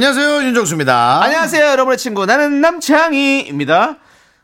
안녕하세요 0.00 0.44
윤정수입니다. 0.44 1.20
안녕하세요, 1.24 1.66
여러분의 1.66 1.98
친구. 1.98 2.24
나는 2.24 2.60
남창희입니다. 2.60 3.96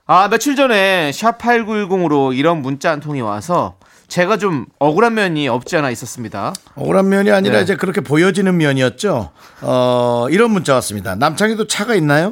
아, 0.07 0.29
며칠 0.29 0.57
전에 0.57 1.13
샵 1.13 1.39
8910으로 1.39 2.37
이런 2.37 2.63
문자 2.63 2.91
한 2.91 2.99
통이 2.99 3.21
와서 3.21 3.77
제가 4.09 4.39
좀 4.39 4.67
억울한 4.81 5.15
면이 5.15 5.47
없지 5.49 5.77
않아 5.77 5.91
있었습니다. 5.91 6.53
억울한 6.75 7.09
면이 7.09 7.31
아니라 7.31 7.59
네. 7.59 7.63
이제 7.63 7.77
그렇게 7.77 8.01
보여지는 8.01 8.57
면이었죠. 8.57 9.31
어, 9.63 10.27
이런 10.31 10.51
문자 10.51 10.75
왔습니다. 10.75 11.15
남창희도 11.15 11.69
차가 11.69 11.95
있나요? 11.95 12.29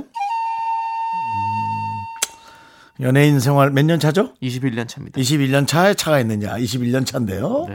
음, 2.99 3.05
연예인 3.05 3.39
생활 3.39 3.71
몇 3.71 3.85
년 3.87 4.01
차죠? 4.01 4.33
21년 4.43 4.89
차입니다. 4.89 5.21
21년 5.21 5.69
차에 5.69 5.95
차가 5.95 6.19
있느냐? 6.21 6.57
21년 6.57 7.07
차인데요. 7.07 7.67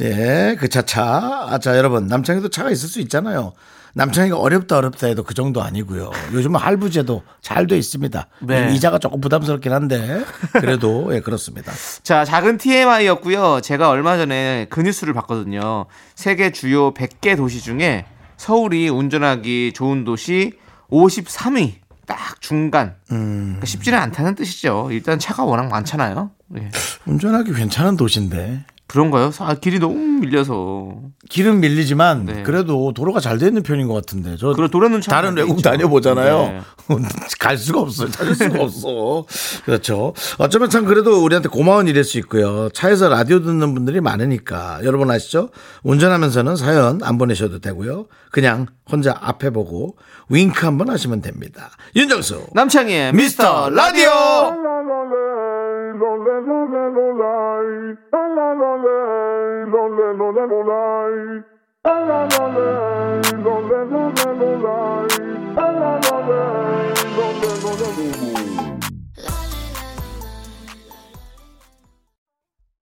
예, 0.00 0.56
그 0.58 0.68
차 0.68 0.82
차. 0.82 1.46
아, 1.50 1.58
자, 1.60 1.76
여러분, 1.76 2.06
남창희도 2.08 2.48
차가 2.50 2.70
있을 2.70 2.88
수 2.88 3.00
있잖아요. 3.00 3.52
남창희가 3.98 4.38
어렵다 4.38 4.78
어렵다 4.78 5.08
해도 5.08 5.24
그 5.24 5.34
정도 5.34 5.60
아니고요. 5.60 6.12
요즘은 6.32 6.60
할부제도 6.60 7.24
잘 7.42 7.66
돼 7.66 7.76
있습니다. 7.76 8.26
네. 8.42 8.72
이자가 8.72 8.98
조금 9.00 9.20
부담스럽긴 9.20 9.72
한데 9.72 10.24
그래도 10.52 11.12
예, 11.14 11.20
그렇습니다. 11.20 11.72
자, 12.04 12.24
작은 12.24 12.58
TMI였고요. 12.58 13.60
제가 13.60 13.90
얼마 13.90 14.16
전에 14.16 14.66
그 14.70 14.80
뉴스를 14.80 15.12
봤거든요. 15.14 15.86
세계 16.14 16.52
주요 16.52 16.94
100개 16.94 17.36
도시 17.36 17.60
중에 17.60 18.06
서울이 18.36 18.88
운전하기 18.88 19.72
좋은 19.74 20.04
도시 20.04 20.52
53위. 20.92 21.74
딱 22.06 22.40
중간. 22.40 22.94
그러니까 23.08 23.66
쉽지는 23.66 23.98
않다는 23.98 24.34
뜻이죠. 24.36 24.88
일단 24.92 25.18
차가 25.18 25.44
워낙 25.44 25.68
많잖아요. 25.68 26.30
예. 26.56 26.70
운전하기 27.04 27.52
괜찮은 27.52 27.96
도시인데 27.98 28.64
그런가요? 28.88 29.30
아, 29.40 29.54
길이 29.54 29.78
너무 29.78 29.94
밀려서. 29.94 30.94
길은 31.28 31.60
밀리지만 31.60 32.24
네. 32.24 32.42
그래도 32.42 32.92
도로가 32.94 33.20
잘 33.20 33.36
되어 33.36 33.48
있는 33.48 33.62
편인 33.62 33.86
것 33.86 33.92
같은데 33.92 34.36
저 34.40 34.48
그리고 34.54 34.68
도로는 34.68 35.02
참 35.02 35.12
다른 35.12 35.28
잘돼 35.30 35.42
외국 35.42 35.58
있죠. 35.58 35.68
다녀보잖아요. 35.70 36.38
네. 36.38 36.60
갈 37.38 37.58
수가 37.58 37.80
없어요. 37.80 38.10
찾을 38.10 38.34
수가 38.34 38.62
없어. 38.64 39.26
그렇죠. 39.66 40.14
어쩌면 40.38 40.70
참 40.70 40.86
그래도 40.86 41.22
우리한테 41.22 41.50
고마운 41.50 41.86
일일 41.86 42.02
수 42.02 42.16
있고요. 42.18 42.70
차에서 42.70 43.10
라디오 43.10 43.40
듣는 43.40 43.74
분들이 43.74 44.00
많으니까 44.00 44.80
여러분 44.84 45.10
아시죠? 45.10 45.50
운전하면서는 45.82 46.56
사연 46.56 47.00
안 47.02 47.18
보내셔도 47.18 47.58
되고요. 47.58 48.06
그냥 48.32 48.66
혼자 48.90 49.14
앞에 49.20 49.50
보고 49.50 49.96
윙크 50.30 50.64
한번 50.64 50.88
하시면 50.88 51.20
됩니다. 51.20 51.70
윤정수 51.94 52.46
남창희의 52.54 53.12
미스터 53.12 53.68
라디오. 53.68 54.08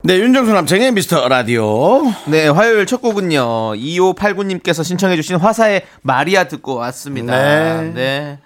네, 0.06 0.20
윤정수 0.20 0.52
남창의 0.52 0.92
미스터 0.92 1.26
라디오. 1.26 2.02
네, 2.28 2.46
화요일 2.46 2.86
첫 2.86 3.02
곡은요. 3.02 3.74
2589님께서 3.74 4.84
신청해주신 4.84 5.36
화사의 5.36 5.82
마리아 6.02 6.44
듣고 6.44 6.76
왔습니다. 6.76 7.36
네. 7.36 7.92
네. 7.92 8.38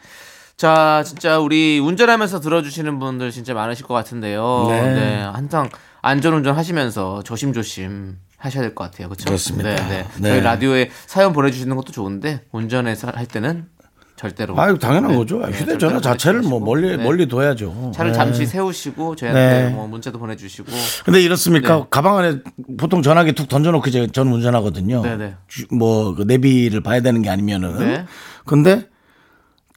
자, 0.64 1.02
진짜 1.06 1.38
우리 1.38 1.78
운전하면서 1.78 2.40
들어주시는 2.40 2.98
분들 2.98 3.30
진짜 3.30 3.54
많으실 3.54 3.86
것 3.86 3.94
같은데요. 3.94 4.66
네. 4.68 4.82
네. 4.94 5.22
항상 5.22 5.70
안전운전 6.02 6.54
하시면서 6.54 7.22
조심조심 7.22 8.18
하셔야 8.36 8.64
될 8.64 8.74
것 8.74 8.84
같아요. 8.84 9.08
그렇죠? 9.08 9.24
그렇습니다. 9.24 9.70
네, 9.74 9.76
네. 9.88 10.06
네. 10.18 10.28
저희 10.28 10.40
라디오에 10.42 10.90
사연 11.06 11.32
보내주시는 11.32 11.74
것도 11.76 11.92
좋은데 11.92 12.42
운전해서 12.52 13.08
할 13.14 13.24
때는 13.24 13.68
절대로. 14.16 14.60
아유, 14.60 14.76
당연한 14.78 15.12
네. 15.12 15.16
거죠. 15.16 15.38
네, 15.38 15.50
휴대전화 15.50 16.02
자체를 16.02 16.42
뭐. 16.42 16.60
멀리, 16.60 16.94
네. 16.94 17.02
멀리 17.02 17.26
둬야죠. 17.26 17.92
차를 17.94 18.12
네. 18.12 18.18
잠시 18.18 18.44
세우시고 18.44 19.16
저희한테 19.16 19.62
네. 19.62 19.70
뭐 19.70 19.86
문자도 19.86 20.18
보내주시고. 20.18 20.70
근데 21.06 21.22
이렇습니까? 21.22 21.76
네. 21.76 21.84
가방 21.88 22.18
안에 22.18 22.40
보통 22.76 23.00
전화기 23.00 23.32
툭 23.32 23.48
던져놓고 23.48 23.88
이제 23.88 24.06
저는 24.08 24.30
운전하거든요. 24.30 25.00
네네. 25.00 25.36
주- 25.48 25.64
뭐그 25.74 26.24
내비를 26.24 26.82
봐야 26.82 27.00
되는 27.00 27.22
게 27.22 27.30
아니면은. 27.30 27.78
네. 27.78 28.04
근데 28.44 28.89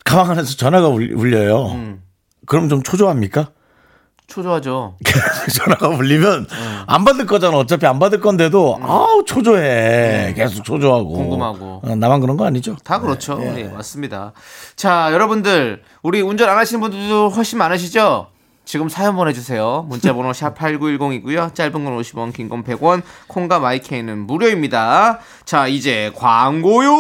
가방 0.04 0.32
안에서 0.32 0.56
전화가 0.58 0.88
울- 0.90 1.14
울려요. 1.16 1.68
음. 1.74 2.02
그럼 2.46 2.70
좀 2.70 2.84
초조합니까? 2.84 3.52
초조하죠. 4.28 4.98
전화가 5.54 5.90
울리면 5.90 6.48
네. 6.48 6.56
안 6.88 7.04
받을 7.06 7.26
거잖아. 7.26 7.58
어차피 7.58 7.86
안 7.86 8.00
받을 8.00 8.20
건데도 8.22 8.80
아우 8.82 9.24
초조해. 9.26 10.34
계속 10.36 10.64
초조하고. 10.64 11.10
음. 11.14 11.16
궁금하고. 11.30 11.82
어, 11.84 11.96
나만 11.96 12.20
그런 12.22 12.38
거 12.38 12.46
아니죠? 12.46 12.76
다 12.84 13.00
그렇죠. 13.00 13.40
예, 13.58 13.66
맞습니다. 13.66 14.32
자, 14.76 15.10
여러분들, 15.12 15.84
우리 16.04 16.22
운전 16.22 16.50
안 16.50 16.58
하시는 16.58 16.80
분들도 16.82 17.30
훨씬 17.30 17.58
많으시죠? 17.60 18.28
지금 18.66 18.88
사연 18.88 19.16
보내주세요. 19.18 19.86
문자번호 19.90 20.32
샵 20.34 20.58
8910이고요. 20.58 21.54
짧은 21.54 21.84
건 21.84 21.98
50원, 22.00 22.34
긴 22.34 22.48
건 22.48 22.64
100원, 22.64 23.02
콩과 23.28 23.60
마이케이는 23.60 24.20
무료입니다. 24.26 25.20
자, 25.44 25.68
이제 25.68 26.12
광고요! 26.16 26.96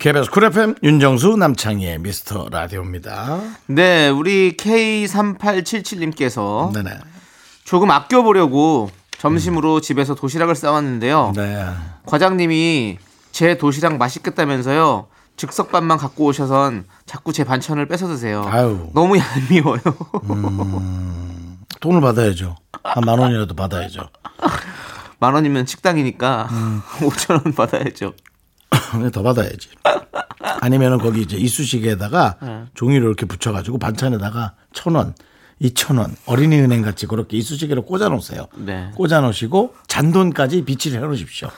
KBS 0.00 0.30
쿨 0.30 0.44
FM 0.44 0.76
윤정수 0.82 1.36
남창희의 1.36 1.98
미스터 1.98 2.48
라디오입니다. 2.50 3.38
네, 3.66 4.08
우리 4.08 4.56
K3877님께서 4.56 6.72
네네. 6.72 6.98
조금 7.64 7.90
아껴보려고 7.90 8.90
점심으로 9.18 9.82
집에서 9.82 10.14
도시락을 10.14 10.54
싸왔는데요. 10.54 11.34
네. 11.36 11.66
과장님이 12.06 12.96
제 13.30 13.58
도시락 13.58 13.98
맛있겠다면서요. 13.98 15.08
즉석밥만 15.36 15.98
갖고 15.98 16.24
오셔선 16.24 16.86
자꾸 17.04 17.34
제 17.34 17.44
반찬을 17.44 17.84
뺏어 17.86 18.06
드세요. 18.06 18.46
아유. 18.48 18.88
너무 18.94 19.18
얄미워요. 19.18 19.80
돈을 21.80 22.00
받아야죠. 22.00 22.56
한 22.82 23.04
만 23.04 23.18
원이라도 23.18 23.54
받아야죠. 23.54 24.08
만 25.20 25.34
원이면 25.34 25.66
식당이니까 25.66 26.48
음. 26.50 26.80
5천 27.00 27.44
원 27.44 27.52
받아야죠. 27.54 28.14
더 29.12 29.22
받아야지. 29.22 29.68
아니면은 30.60 30.98
거기 30.98 31.22
이제 31.22 31.36
이쑤시개에다가 31.36 32.36
네. 32.42 32.64
종이를 32.74 33.06
이렇게 33.06 33.26
붙여가지고 33.26 33.78
반찬에다가 33.78 34.54
천 34.72 34.94
원, 34.94 35.14
이천 35.62 35.98
원, 35.98 36.16
어린이은행 36.24 36.80
같이 36.80 37.06
그렇게 37.06 37.36
이쑤시개를 37.36 37.82
꽂아 37.82 38.08
놓으세요. 38.08 38.46
네. 38.56 38.90
꽂아 38.96 39.20
놓으시고 39.20 39.74
잔돈까지 39.86 40.64
비치를 40.64 41.02
해 41.02 41.06
놓으십시오. 41.06 41.48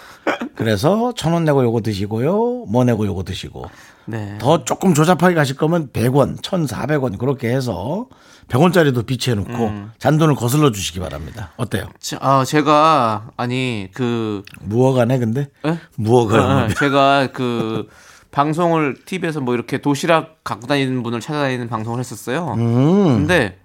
그래서 0.57 1.13
천원 1.17 1.45
내고 1.45 1.63
요거 1.63 1.83
드시고요. 1.83 2.67
뭐 2.69 2.83
내고 2.85 3.07
요거 3.07 3.23
드시고. 3.23 3.65
네. 4.07 4.37
더 4.41 4.65
조금 4.65 4.93
조잡하게 4.93 5.37
가실 5.37 5.57
거면 5.57 5.91
100원, 5.91 6.43
1,400원 6.43 7.17
그렇게 7.17 7.49
해서 7.55 8.09
100원짜리도 8.49 9.07
비치해 9.07 9.37
놓고 9.37 9.53
음. 9.53 9.93
잔돈을 9.99 10.35
거슬러 10.35 10.73
주시기 10.73 10.99
바랍니다. 10.99 11.53
어때요? 11.57 11.89
자, 12.01 12.19
아, 12.21 12.45
제가 12.45 13.31
아니 13.37 13.89
그 13.95 14.43
무어가네 14.63 15.19
근데? 15.21 15.49
에? 15.65 15.79
무어가 15.97 16.39
아, 16.43 16.69
제가 16.69 17.29
그 17.33 17.89
방송을 18.33 18.97
TV에서 19.05 19.41
뭐 19.41 19.55
이렇게 19.55 19.81
도시락 19.81 20.43
갖고 20.43 20.67
다니는 20.67 21.05
분을 21.05 21.21
찾아다니는 21.21 21.69
방송을 21.69 22.01
했었어요. 22.01 22.55
음. 22.59 23.05
근데 23.19 23.62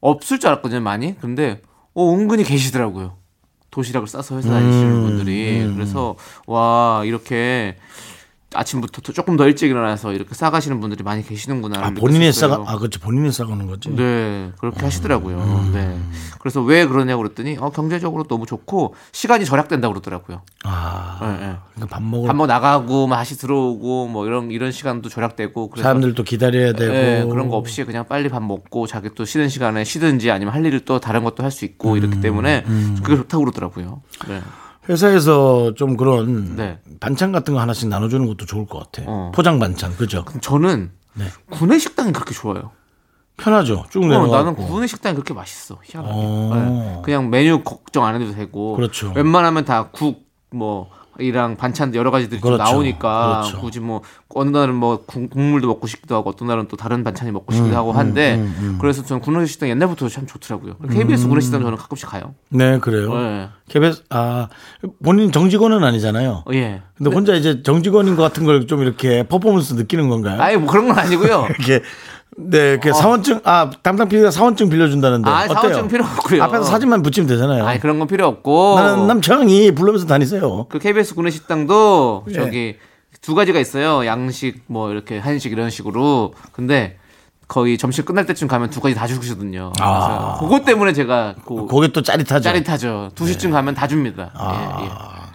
없을 0.00 0.38
줄 0.38 0.50
알았거든요, 0.50 0.80
많이. 0.80 1.18
근데 1.18 1.60
어, 1.94 2.12
은근히 2.12 2.44
계시더라고요. 2.44 3.16
도시락을 3.70 4.08
싸서 4.08 4.36
회사 4.36 4.50
다니시는 4.50 4.92
음, 4.92 5.02
분들이. 5.02 5.70
그래서 5.74 6.16
와, 6.46 7.02
이렇게 7.04 7.76
아침부터 8.54 9.02
또 9.02 9.12
조금 9.12 9.36
더 9.36 9.46
일찍 9.46 9.68
일어나서 9.70 10.12
이렇게 10.14 10.34
싸가시는 10.34 10.80
분들이 10.80 11.04
많이 11.04 11.22
계시는구나. 11.22 11.84
아, 11.84 11.90
본인이 11.90 12.32
싸가, 12.32 12.64
아, 12.66 12.78
그렇지. 12.78 12.98
본인이 12.98 13.30
싸가는 13.30 13.66
거지. 13.66 13.90
네, 13.90 14.52
그렇게 14.58 14.80
하시더라고요. 14.80 15.36
음. 15.36 15.72
네. 15.74 15.98
그래서 16.38 16.62
왜 16.62 16.86
그러냐고 16.86 17.22
그랬더니, 17.22 17.58
어, 17.60 17.68
경제적으로 17.70 18.24
너무 18.24 18.46
좋고, 18.46 18.94
시간이 19.12 19.44
절약된다고 19.44 19.92
그러더라고요. 19.92 20.40
아, 20.64 21.18
네, 21.20 21.46
네. 21.46 21.56
그러니까 21.74 21.96
밥 21.96 22.02
먹을 22.02 22.26
밥먹 22.26 22.46
나가고, 22.46 23.06
뭐 23.06 23.16
다시 23.16 23.36
들어오고, 23.36 24.08
뭐 24.08 24.26
이런, 24.26 24.50
이런 24.50 24.72
시간도 24.72 25.10
절약되고. 25.10 25.68
그래서 25.68 25.82
사람들도 25.82 26.22
기다려야 26.24 26.72
되고. 26.72 26.92
네, 26.92 27.26
그런 27.28 27.48
거 27.50 27.56
없이 27.56 27.84
그냥 27.84 28.06
빨리 28.08 28.30
밥 28.30 28.42
먹고, 28.42 28.86
자기 28.86 29.10
또 29.14 29.26
쉬는 29.26 29.50
시간에 29.50 29.84
쉬든지 29.84 30.30
아니면 30.30 30.54
할 30.54 30.64
일을 30.64 30.86
또 30.86 31.00
다른 31.00 31.22
것도 31.22 31.42
할 31.42 31.50
수 31.50 31.64
있고, 31.66 31.92
음, 31.92 31.96
이렇기 31.96 32.20
때문에 32.20 32.64
그게 33.02 33.16
좋다고 33.16 33.42
그러더라고요. 33.44 34.00
네. 34.28 34.40
회사에서 34.88 35.74
좀 35.74 35.96
그런 35.96 36.56
네. 36.56 36.78
반찬 37.00 37.32
같은 37.32 37.54
거 37.54 37.60
하나씩 37.60 37.88
나눠주는 37.88 38.26
것도 38.26 38.46
좋을 38.46 38.66
것 38.66 38.78
같아. 38.90 39.02
어. 39.10 39.32
포장 39.34 39.58
반찬, 39.58 39.96
그죠? 39.96 40.24
저는 40.40 40.90
네. 41.14 41.26
구내 41.50 41.78
식당이 41.78 42.12
그렇게 42.12 42.32
좋아요. 42.34 42.70
편하죠. 43.36 43.84
쭉 43.90 44.02
어, 44.02 44.06
내려가고. 44.06 44.32
나는 44.34 44.54
구내 44.54 44.86
식당이 44.86 45.14
그렇게 45.14 45.34
맛있어. 45.34 45.78
희한하게. 45.84 46.14
어. 46.16 46.50
네. 46.54 47.02
그냥 47.04 47.30
메뉴 47.30 47.62
걱정 47.62 48.04
안 48.04 48.20
해도 48.20 48.32
되고. 48.34 48.74
그렇죠. 48.76 49.12
웬만하면 49.14 49.64
다 49.64 49.90
국 49.92 50.28
뭐 50.50 50.88
이랑 51.18 51.56
반찬 51.56 51.94
여러 51.94 52.10
가지들이 52.10 52.40
좀 52.40 52.50
그렇죠. 52.52 52.62
나오니까 52.62 53.40
그렇죠. 53.42 53.60
굳이 53.60 53.80
뭐 53.80 54.02
어느 54.34 54.50
날은 54.50 54.74
뭐 54.74 55.02
국- 55.04 55.30
국물도 55.30 55.66
먹고 55.66 55.86
싶기도 55.86 56.14
하고 56.14 56.30
어떤 56.30 56.46
날은 56.48 56.68
또 56.68 56.76
다른 56.76 57.02
반찬이 57.02 57.32
먹고 57.32 57.52
싶기도 57.52 57.74
음, 57.74 57.76
하고 57.76 57.92
한데 57.92 58.42
그래서 58.80 59.04
저는 59.04 59.20
구내 59.20 59.44
식당 59.46 59.68
옛날부터 59.68 60.08
참 60.08 60.26
좋더라고요. 60.26 60.76
KBS 60.90 61.24
음. 61.24 61.28
구내 61.30 61.40
식당 61.40 61.62
저는 61.62 61.76
가끔씩 61.76 62.08
가요. 62.08 62.34
네, 62.50 62.78
그래요. 62.78 63.12
예. 63.14 63.48
KBS, 63.68 64.04
아, 64.10 64.48
본인 65.02 65.30
정직원은 65.32 65.82
아니잖아요. 65.84 66.44
어, 66.46 66.50
예. 66.54 66.82
근데 66.96 67.10
혼자 67.14 67.34
이제 67.34 67.62
정직원인 67.62 68.16
것 68.16 68.22
같은 68.22 68.44
걸 68.44 68.66
좀 68.66 68.82
이렇게 68.82 69.22
퍼포먼스 69.22 69.74
느끼는 69.74 70.08
건가요? 70.08 70.40
아예 70.42 70.56
뭐 70.56 70.70
그런 70.70 70.88
건 70.88 70.98
아니고요. 70.98 71.46
이렇게, 71.58 71.82
네, 72.36 72.72
이렇게 72.72 72.92
사원증, 72.92 73.40
아, 73.44 73.70
담당 73.82 74.08
PD가 74.08 74.30
사원증 74.30 74.68
빌려준다는데. 74.68 75.28
어. 75.28 75.32
아? 75.32 75.48
사원증 75.48 75.88
필요 75.88 76.04
없고요. 76.04 76.42
앞에서 76.44 76.64
사진만 76.64 77.02
붙이면 77.02 77.26
되잖아요. 77.28 77.66
아예 77.66 77.78
그런 77.78 77.98
건 77.98 78.06
필요 78.06 78.26
없고. 78.26 78.76
나는 78.76 79.06
남창이 79.06 79.72
부르면서 79.72 80.06
다니세요. 80.06 80.66
그 80.68 80.78
KBS 80.78 81.14
구내 81.14 81.30
식당도 81.30 82.26
예. 82.28 82.32
저기 82.32 82.76
두 83.20 83.34
가지가 83.34 83.58
있어요. 83.58 84.06
양식 84.06 84.62
뭐 84.66 84.90
이렇게 84.92 85.18
한식 85.18 85.52
이런 85.52 85.70
식으로. 85.70 86.34
근데 86.52 86.98
거의 87.48 87.76
점심 87.78 88.04
끝날 88.04 88.26
때쯤 88.26 88.46
가면 88.46 88.70
두 88.70 88.80
가지 88.80 88.94
다 88.94 89.06
주시거든요. 89.06 89.72
아. 89.80 90.36
그것 90.38 90.64
때문에 90.64 90.92
제가 90.92 91.34
그 91.46 91.66
그게 91.66 91.88
또 91.88 92.02
짜릿하죠. 92.02 92.42
짜릿하죠. 92.44 93.10
두 93.14 93.26
시쯤 93.26 93.50
가면 93.50 93.74
다 93.74 93.88
줍니다. 93.88 94.30
아, 94.34 94.78
예, 94.80 94.84
예. 94.84 94.90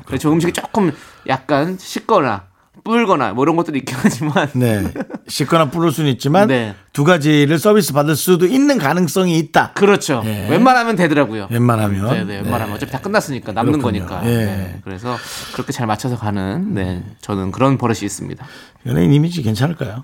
그래서 0.06 0.22
저 0.22 0.32
음식이 0.32 0.54
조금 0.54 0.92
약간 1.28 1.78
식거나 1.80 2.44
불거나 2.84 3.34
뭐 3.34 3.44
이런 3.46 3.56
것들이 3.56 3.80
있긴 3.80 3.96
하지만 4.00 4.50
네. 4.54 4.92
씻거나 5.28 5.70
뿌릴 5.70 5.92
수는 5.92 6.12
있지만 6.12 6.48
네. 6.50 6.76
두 6.92 7.04
가지를 7.04 7.58
서비스 7.60 7.94
받을 7.94 8.16
수도 8.16 8.46
있는 8.46 8.78
가능성이 8.78 9.38
있다. 9.40 9.72
그렇죠. 9.74 10.22
예. 10.26 10.48
웬만하면 10.50 10.96
되더라고요. 10.98 11.48
웬만하면. 11.50 12.10
네, 12.12 12.24
네, 12.26 12.36
웬만하면 12.42 12.76
어차피 12.76 12.92
다 12.92 13.00
끝났으니까 13.00 13.52
남는 13.54 13.80
그렇군요. 13.80 14.06
거니까. 14.06 14.30
예. 14.30 14.36
네, 14.46 14.82
그래서 14.84 15.16
그렇게 15.54 15.72
잘 15.72 15.88
맞춰서 15.88 16.18
가는 16.18 16.74
네, 16.74 17.04
저는 17.22 17.52
그런 17.52 17.78
버릇이 17.78 18.00
있습니다. 18.04 18.46
연예인 18.88 19.14
이미지 19.14 19.42
괜찮을까요? 19.42 20.04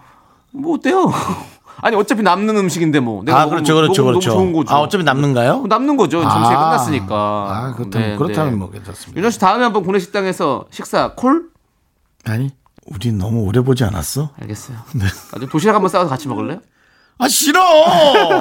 뭐 0.52 0.76
어때요? 0.76 1.12
아니 1.82 1.96
어차피 1.96 2.24
남는 2.24 2.58
음식인데 2.58 3.00
뭐 3.00 3.24
내가 3.24 3.42
아, 3.42 3.46
먹으면- 3.46 3.50
그렇죠, 3.50 3.76
그렇죠, 3.76 4.04
그렇죠. 4.06 4.30
너무 4.32 4.42
좋은 4.42 4.54
거죠. 4.54 4.74
아, 4.76 4.80
어차피 4.80 5.04
남는가요? 5.04 5.66
남는 5.68 5.96
거죠. 5.98 6.22
점심이 6.22 6.46
아. 6.56 6.60
끝났으니까. 6.70 7.16
아, 7.16 7.74
그렇다면, 7.78 8.10
네, 8.12 8.16
그렇다면 8.18 8.52
네. 8.54 8.58
뭐 8.58 8.70
괜찮습니다. 8.70 9.18
윤정 9.18 9.32
씨 9.32 9.40
다음에 9.40 9.64
한번 9.64 9.84
구내 9.84 10.00
식당에서 10.00 10.66
식사 10.72 11.14
콜? 11.14 11.44
아니, 12.26 12.52
우리 12.94 13.12
너무 13.12 13.42
오래 13.44 13.62
보지 13.62 13.84
않았어? 13.84 14.32
알겠어요. 14.42 14.78
네. 14.96 15.06
나중에 15.32 15.50
도시락 15.50 15.76
한번 15.76 15.90
싸워서 15.90 16.10
같이 16.10 16.28
먹을래요? 16.28 16.60
아, 17.18 17.28
싫어! 17.28 17.60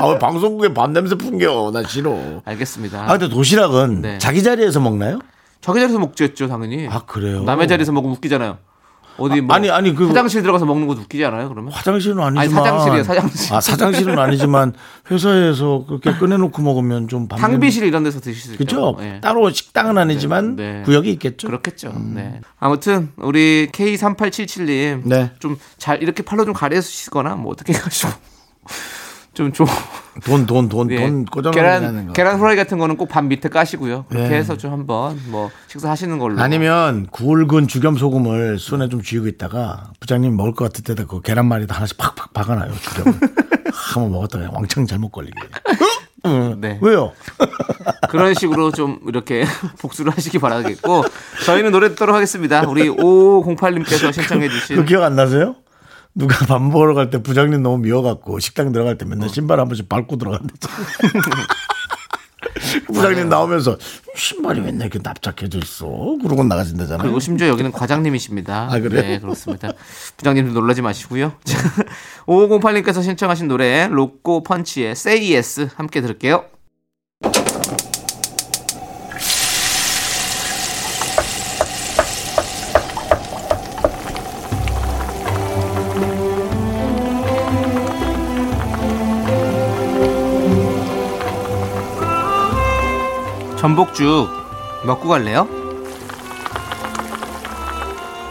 아, 0.00 0.06
왜 0.08 0.18
방송국에 0.18 0.74
밤 0.74 0.92
냄새 0.92 1.14
풍겨. 1.14 1.70
나 1.72 1.82
싫어. 1.84 2.42
알겠습니다. 2.44 3.04
아, 3.04 3.16
근데 3.16 3.28
도시락은 3.28 4.02
네. 4.02 4.18
자기 4.18 4.42
자리에서 4.42 4.80
먹나요? 4.80 5.20
자기 5.60 5.80
자리에서 5.80 5.98
먹겠죠, 5.98 6.48
당연히. 6.48 6.88
아, 6.88 7.00
그래요? 7.06 7.44
남의 7.44 7.68
자리에서 7.68 7.92
먹으면 7.92 8.16
웃기잖아요. 8.16 8.58
어디 9.16 9.40
뭐 9.40 9.54
아니, 9.54 9.70
아니, 9.70 9.94
그- 9.94 10.08
화장실 10.08 10.42
들어가서 10.42 10.64
먹는 10.66 10.86
것도 10.88 11.02
웃기지 11.02 11.24
않아요? 11.26 11.48
그러면? 11.48 11.72
화장실은 11.72 12.18
아니지만. 12.20 12.38
아니, 12.40 12.48
사장실이에요, 12.52 13.04
사장실. 13.04 13.54
아, 13.54 13.60
사장실은 13.60 14.18
아니지만 14.18 14.72
회사에서 15.10 15.84
그렇게 15.86 16.12
꺼내놓고 16.12 16.60
먹으면 16.62 17.06
좀 17.08 17.28
밤냄새- 17.28 17.40
탕비실 17.40 17.84
이런 17.84 18.02
데서 18.02 18.20
드실 18.20 18.42
수 18.42 18.52
있죠. 18.52 18.58
그죠? 18.58 18.96
예. 19.00 19.20
따로 19.20 19.48
식당은 19.50 19.98
아니지만 19.98 20.56
네. 20.56 20.82
구역이 20.84 21.10
있겠죠. 21.12 21.46
그렇겠죠. 21.46 21.92
네. 22.14 22.40
아무튼 22.58 23.12
우리 23.16 23.68
K3877님 23.72 25.02
네. 25.04 25.30
좀 25.38 25.56
잘 25.78 26.02
이렇게 26.02 26.22
팔로 26.22 26.44
좀 26.44 26.52
가려주시거나 26.54 27.36
뭐 27.36 27.52
어떻게 27.52 27.72
해가지고 27.72 28.10
좀 29.34 29.52
좀. 29.52 29.66
돈, 30.24 30.46
돈, 30.46 30.68
돈, 30.68 30.90
예. 30.92 30.96
돈 30.98 31.24
계란 31.52 32.12
계란 32.12 32.38
후라이 32.38 32.54
같은 32.54 32.78
거는 32.78 32.96
꼭반 32.96 33.28
밑에 33.28 33.48
까시고요. 33.48 34.06
그렇게 34.08 34.28
네. 34.28 34.36
해서 34.36 34.56
좀 34.56 34.72
한번 34.72 35.20
뭐 35.26 35.50
식사하시는 35.66 36.18
걸로. 36.18 36.40
아니면 36.40 37.08
굵은 37.10 37.66
죽염 37.66 37.96
소금을 37.96 38.58
손에 38.58 38.88
좀 38.88 39.02
쥐고 39.02 39.26
있다가 39.26 39.90
부장님 40.00 40.36
먹을 40.36 40.52
것 40.52 40.66
같을 40.66 40.84
때다 40.84 41.06
그 41.06 41.20
계란말이다 41.20 41.74
하나씩 41.74 41.96
팍팍 41.98 42.32
박아놔요 42.32 42.72
죽염을 42.72 43.18
한번 43.72 44.12
먹었다가 44.12 44.50
왕창 44.52 44.86
잘못 44.86 45.10
걸리게 45.10 45.36
응. 46.26 46.60
네. 46.60 46.78
왜요? 46.80 47.12
그런 48.08 48.34
식으로 48.34 48.70
좀 48.70 49.00
이렇게 49.06 49.44
복수를 49.80 50.12
하시기 50.12 50.38
바라겠고 50.38 51.04
저희는 51.44 51.72
노래 51.72 51.88
듣도록 51.90 52.14
하겠습니다. 52.14 52.62
우리 52.68 52.88
5508님께서 52.88 54.12
신청해 54.12 54.48
주신 54.48 54.76
그 54.76 54.84
기억 54.84 55.02
안 55.02 55.16
나세요? 55.16 55.56
누가 56.14 56.46
밥 56.46 56.62
먹으러 56.62 56.94
갈 56.94 57.10
때 57.10 57.22
부장님 57.22 57.62
너무 57.62 57.78
미워갖고 57.78 58.38
식당 58.38 58.72
들어갈 58.72 58.96
때 58.98 59.04
맨날 59.04 59.28
신발 59.28 59.60
한 59.60 59.68
번씩 59.68 59.88
밟고 59.88 60.16
들어간댔죠 60.16 60.68
부장님 62.86 63.28
나오면서 63.28 63.76
신발이 64.14 64.60
맨날 64.60 64.86
이렇게 64.86 65.00
납작해져 65.02 65.58
있어 65.58 65.86
그러고 66.22 66.44
나가신다잖아요 66.44 67.02
그리고 67.02 67.18
심지어 67.20 67.48
여기는 67.48 67.72
과장님이십니다. 67.72 68.68
아, 68.70 68.78
그래요? 68.78 69.02
네, 69.02 69.18
그렇습니다. 69.18 69.72
부장님들 70.16 70.54
놀라지 70.54 70.80
마시고요. 70.82 71.32
5508님께서 72.26 73.02
신청하신 73.02 73.48
노래 73.48 73.88
로꼬 73.88 74.42
펀치의 74.44 74.92
Say 74.92 75.34
Yes 75.34 75.68
함께 75.76 76.00
들을게요. 76.00 76.44
전복죽 93.64 94.28
먹고 94.84 95.08
갈래요? 95.08 95.48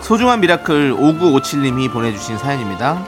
소중한 0.03 0.41
miracle 0.41 0.93
5957님이 0.93 1.91
보내주신 1.91 2.37
사연입니다. 2.37 3.03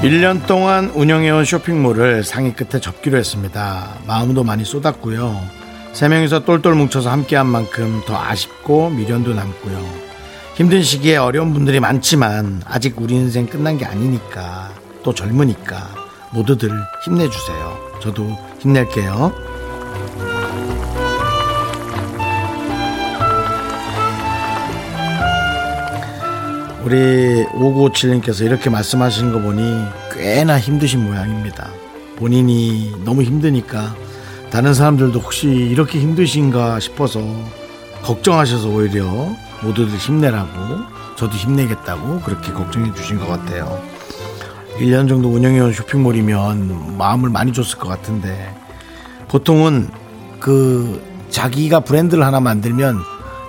1년 0.00 0.46
동안 0.46 0.90
운영해온 0.94 1.44
쇼핑몰을 1.44 2.24
상의 2.24 2.54
끝에 2.54 2.80
접기로 2.80 3.18
했습니다. 3.18 3.98
마음도 4.06 4.44
많이 4.44 4.64
쏟았고요. 4.64 5.38
세 5.92 6.08
명이서 6.08 6.46
똘똘 6.46 6.74
뭉쳐서 6.74 7.10
함께한 7.10 7.46
만큼 7.46 8.00
더 8.06 8.16
아쉽고 8.16 8.88
미련도 8.88 9.34
남고요. 9.34 10.01
힘든 10.54 10.82
시기에 10.82 11.16
어려운 11.16 11.54
분들이 11.54 11.80
많지만 11.80 12.60
아직 12.66 13.00
우리 13.00 13.14
인생 13.14 13.46
끝난 13.46 13.78
게 13.78 13.86
아니니까 13.86 14.70
또 15.02 15.14
젊으니까 15.14 15.94
모두들 16.32 16.70
힘내주세요. 17.04 17.78
저도 18.02 18.36
힘낼게요. 18.58 19.32
우리 26.84 27.44
5957님께서 27.46 28.44
이렇게 28.44 28.68
말씀하시는 28.68 29.32
거 29.32 29.40
보니 29.40 29.62
꽤나 30.12 30.58
힘드신 30.58 31.02
모양입니다. 31.02 31.70
본인이 32.16 32.92
너무 33.04 33.22
힘드니까 33.22 33.94
다른 34.50 34.74
사람들도 34.74 35.18
혹시 35.18 35.48
이렇게 35.48 35.98
힘드신가 35.98 36.78
싶어서 36.78 37.20
걱정하셔서 38.02 38.68
오히려 38.68 39.34
모두들 39.62 39.96
힘내라고 39.98 40.48
저도 41.16 41.36
힘내겠다고 41.36 42.20
그렇게 42.20 42.52
걱정해 42.52 42.92
주신 42.94 43.18
것 43.18 43.26
같아요. 43.26 43.80
1년 44.78 45.08
정도 45.08 45.28
운영해온 45.30 45.72
쇼핑몰이면 45.72 46.96
마음을 46.96 47.28
많이 47.28 47.52
줬을 47.52 47.78
것 47.78 47.88
같은데 47.88 48.54
보통은 49.28 49.88
그 50.40 51.02
자기가 51.30 51.80
브랜드를 51.80 52.24
하나 52.24 52.40
만들면 52.40 52.98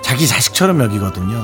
자기 0.04 0.28
자식처럼 0.28 0.80
여기거든요. 0.82 1.44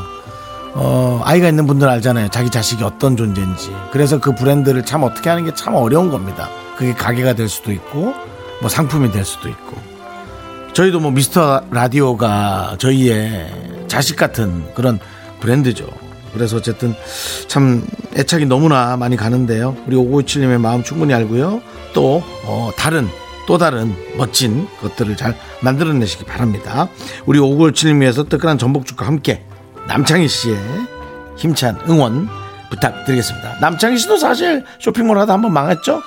어, 0.75 1.21
아이가 1.23 1.47
있는 1.49 1.65
분들 1.65 1.89
알잖아요. 1.89 2.29
자기 2.29 2.49
자식이 2.49 2.83
어떤 2.83 3.17
존재인지. 3.17 3.75
그래서 3.91 4.19
그 4.19 4.35
브랜드를 4.35 4.85
참 4.85 5.03
어떻게 5.03 5.29
하는 5.29 5.45
게 5.45 5.51
참 5.55 5.73
어려운 5.75 6.09
겁니다. 6.11 6.47
그게 6.77 6.93
가게가 6.93 7.33
될 7.33 7.49
수도 7.49 7.71
있고, 7.71 8.13
뭐 8.61 8.69
상품이 8.69 9.11
될 9.11 9.25
수도 9.25 9.49
있고. 9.49 9.77
저희도 10.73 10.99
뭐 10.99 11.11
미스터 11.11 11.63
라디오가 11.71 12.75
저희의 12.77 13.51
자식 13.89 14.15
같은 14.15 14.63
그런 14.75 14.99
브랜드죠. 15.41 15.87
그래서 16.33 16.57
어쨌든 16.57 16.95
참 17.47 17.85
애착이 18.15 18.45
너무나 18.45 18.95
많이 18.95 19.15
가는데요. 19.17 19.75
우리 19.87 19.95
5927님의 19.97 20.59
마음 20.59 20.83
충분히 20.83 21.13
알고요. 21.13 21.61
또, 21.93 22.23
어, 22.45 22.69
다른, 22.77 23.07
또 23.47 23.57
다른 23.57 23.95
멋진 24.15 24.67
것들을 24.79 25.17
잘 25.17 25.35
만들어내시기 25.61 26.25
바랍니다. 26.25 26.87
우리 27.25 27.39
5927님 27.39 28.01
위해서 28.01 28.23
뜨끈한 28.23 28.59
전복죽과 28.59 29.07
함께 29.07 29.43
남창희 29.87 30.27
씨의 30.27 30.57
힘찬 31.35 31.79
응원 31.89 32.29
부탁드리겠습니다. 32.69 33.57
남창희 33.59 33.97
씨도 33.97 34.17
사실 34.17 34.63
쇼핑몰 34.79 35.17
하다 35.17 35.33
한번 35.33 35.51
망했죠? 35.51 36.03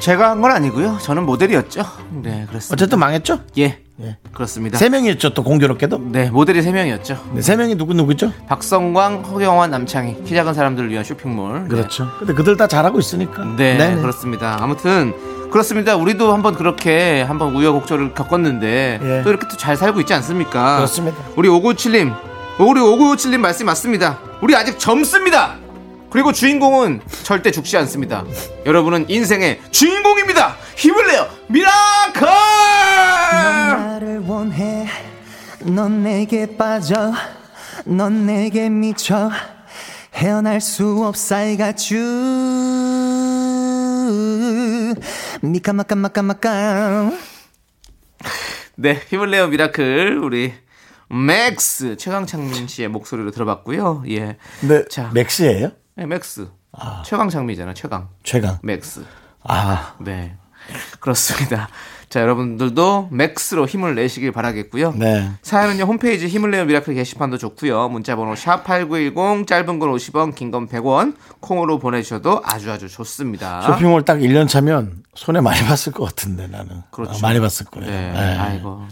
제가 0.00 0.30
한 0.30 0.40
건 0.40 0.52
아니고요. 0.52 0.98
저는 1.02 1.24
모델이었죠. 1.24 1.82
네, 2.22 2.46
그렇습니다. 2.48 2.72
어쨌든 2.74 2.98
망했죠? 3.00 3.40
예, 3.58 3.78
예. 4.02 4.16
그렇습니다. 4.32 4.76
세 4.78 4.88
명이었죠, 4.88 5.32
또 5.34 5.42
공교롭게도. 5.42 6.00
네, 6.12 6.30
모델이 6.30 6.60
세 6.62 6.70
명이었죠. 6.72 7.18
네, 7.32 7.40
세 7.40 7.56
명이 7.56 7.76
누구 7.76 7.94
누구죠? 7.94 8.32
박성광, 8.46 9.22
허경환, 9.24 9.70
남창희. 9.70 10.24
키 10.24 10.34
작은 10.34 10.52
사람들을 10.54 10.90
위한 10.90 11.02
쇼핑몰. 11.04 11.62
네. 11.62 11.68
그렇죠. 11.68 12.08
근데 12.18 12.34
그들 12.34 12.56
다 12.56 12.66
잘하고 12.66 12.98
있으니까. 12.98 13.44
네, 13.56 13.76
네네. 13.78 14.00
그렇습니다. 14.02 14.58
아무튼 14.60 15.14
그렇습니다. 15.50 15.96
우리도 15.96 16.32
한번 16.32 16.54
그렇게 16.54 17.22
한번 17.22 17.54
우여곡절을 17.56 18.12
겪었는데 18.14 19.00
예. 19.02 19.22
또 19.22 19.30
이렇게 19.30 19.46
또 19.48 19.56
잘 19.56 19.76
살고 19.76 20.00
있지 20.00 20.12
않습니까? 20.14 20.76
그렇습니다. 20.76 21.16
우리 21.36 21.48
5957님, 21.48 22.14
우리 22.58 22.80
5957님 22.80 23.38
말씀 23.38 23.64
맞습니다. 23.66 24.18
우리 24.42 24.54
아직 24.54 24.78
젊습니다. 24.78 25.56
그리고 26.16 26.32
주인공은 26.32 27.02
절대 27.24 27.50
죽지 27.50 27.76
않습니다. 27.76 28.24
여러분은 28.64 29.10
인생의 29.10 29.60
주인공입니다. 29.70 30.56
힘을 30.74 31.08
내요, 31.08 31.28
miracle! 31.48 32.26
나를 33.76 34.20
원해 34.20 34.88
넌 35.60 36.02
내게 36.02 36.56
빠져 36.56 37.12
넌 37.84 38.24
내게 38.24 38.70
미쳐 38.70 39.30
헤어날 40.14 40.62
수 40.62 41.04
없어 41.04 41.34
I 41.34 41.58
got 41.58 41.94
you 41.94 42.14
미카마카마카마카 45.42 47.10
네, 48.76 49.02
힘을 49.10 49.30
내요, 49.30 49.48
miracle. 49.48 50.18
우리 50.22 50.54
맥스 51.10 51.98
최강창민 51.98 52.68
씨의 52.68 52.88
목소리로 52.88 53.32
들어봤고요. 53.32 54.04
예, 54.08 54.38
네, 54.62 54.84
자. 54.88 55.10
맥스예요? 55.12 55.72
네, 55.96 56.06
맥스 56.06 56.48
최강창민이잖아, 57.04 57.72
최강. 57.74 58.08
최강. 58.22 58.58
맥스. 58.62 59.04
아, 59.44 59.94
네. 59.98 60.36
그렇습니다. 61.00 61.68
자, 62.10 62.20
여러분들도 62.20 63.08
max로 63.10 63.66
힘을 63.66 63.94
내시길 63.94 64.30
바라겠고요. 64.32 64.92
네. 64.96 65.30
사연은요, 65.42 65.84
홈페이지 65.84 66.28
힘을 66.28 66.50
내요 66.50 66.64
미라클 66.66 66.94
게시판도 66.94 67.38
좋고요. 67.38 67.88
문자번호 67.88 68.34
샵8910, 68.34 69.46
짧은 69.46 69.78
건 69.78 69.90
50원, 69.92 70.34
긴 70.34 70.50
건 70.50 70.68
100원, 70.68 71.16
콩으로 71.40 71.78
보내주셔도 71.78 72.42
아주 72.44 72.70
아주 72.70 72.88
좋습니다. 72.88 73.62
쇼핑몰 73.62 74.04
딱 74.04 74.18
1년 74.18 74.48
차면 74.48 75.02
손해 75.14 75.40
많이 75.40 75.60
봤을 75.64 75.92
것 75.92 76.04
같은데 76.04 76.46
나는. 76.46 76.82
그렇죠. 76.90 77.12
아, 77.16 77.18
많이 77.22 77.40
봤을 77.40 77.66
거예요. 77.66 77.90
네. 77.90 78.12
네. 78.12 78.36
아이고. 78.38 78.84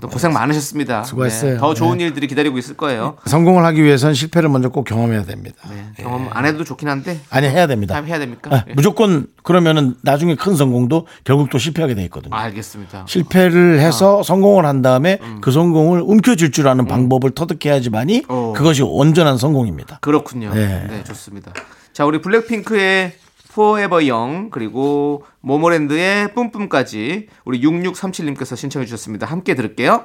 또 0.00 0.08
고생 0.08 0.32
많으셨습니다. 0.32 1.04
수고했어요. 1.04 1.52
네, 1.54 1.58
더 1.58 1.74
좋은 1.74 1.98
네. 1.98 2.04
일들이 2.04 2.26
기다리고 2.26 2.58
있을 2.58 2.76
거예요. 2.76 3.16
성공을 3.26 3.64
하기 3.66 3.82
위해선 3.82 4.14
실패를 4.14 4.48
먼저 4.48 4.68
꼭 4.68 4.84
경험해야 4.84 5.24
됩니다. 5.24 5.56
네, 5.70 6.02
경험 6.02 6.28
안 6.30 6.46
해도 6.46 6.64
좋긴 6.64 6.88
한데, 6.88 7.20
아니 7.30 7.48
해야 7.48 7.66
됩니다. 7.66 7.94
다 7.94 8.02
해야 8.02 8.18
됩니까? 8.18 8.50
아, 8.54 8.64
예. 8.68 8.72
무조건 8.74 9.26
그러면은 9.42 9.94
나중에 10.02 10.34
큰 10.36 10.56
성공도 10.56 11.06
결국 11.24 11.50
또 11.50 11.58
실패하게 11.58 11.94
돼 11.94 12.04
있거든요. 12.04 12.34
알겠습니다. 12.34 13.04
실패를 13.08 13.80
해서 13.80 14.22
성공을 14.22 14.64
한 14.66 14.82
다음에 14.82 15.18
그 15.40 15.50
성공을 15.50 16.02
움켜쥘 16.02 16.52
줄 16.52 16.68
아는 16.68 16.86
방법을 16.86 17.32
터득해야지만이 17.32 18.24
어. 18.28 18.52
그것이 18.56 18.82
온전한 18.82 19.38
성공입니다. 19.38 19.98
그렇군요. 20.00 20.52
네. 20.54 20.86
네. 20.88 21.04
좋습니다. 21.04 21.52
자, 21.92 22.04
우리 22.04 22.20
블랙핑크의 22.20 23.12
포에버 23.58 24.06
영 24.06 24.50
그리고 24.50 25.24
모모랜드의 25.40 26.32
뿜뿜까지 26.32 27.26
우리 27.44 27.60
6637님께서 27.60 28.54
신청해 28.54 28.86
주셨습니다. 28.86 29.26
함께 29.26 29.56
들을게요. 29.56 30.04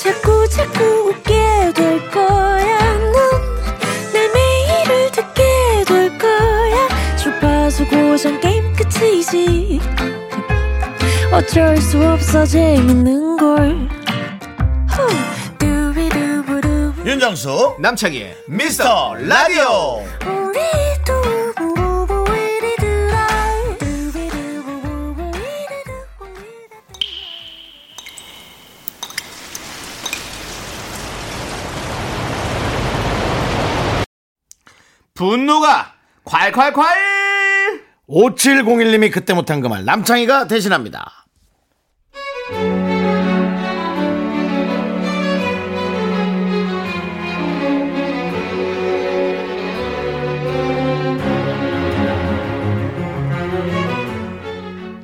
자꾸 0.00 0.48
자꾸 0.48 0.84
웃게 1.08 1.72
될 1.74 2.08
거야. 2.12 2.98
넌내 4.12 4.28
매일을 4.32 5.10
듣게 5.10 5.42
될 5.88 6.16
거야. 6.16 7.16
주파수 7.16 7.84
고정 7.88 8.40
게임 8.40 8.62
끝이지. 8.76 9.80
어쩔 11.32 11.76
수 11.78 12.00
없어 12.00 12.46
재밌는 12.46 13.38
걸. 13.38 13.88
후. 14.88 15.36
윤정수 17.06 17.76
남창희의 17.78 18.36
미스터 18.48 19.14
라디오 19.14 20.02
분노가 35.16 35.92
콸콸콸! 36.24 36.84
5701님이 38.08 39.10
그때 39.10 39.32
못한 39.34 39.60
그 39.60 39.68
말 39.68 39.84
남창희가 39.84 40.46
대신합니다. 40.46 41.26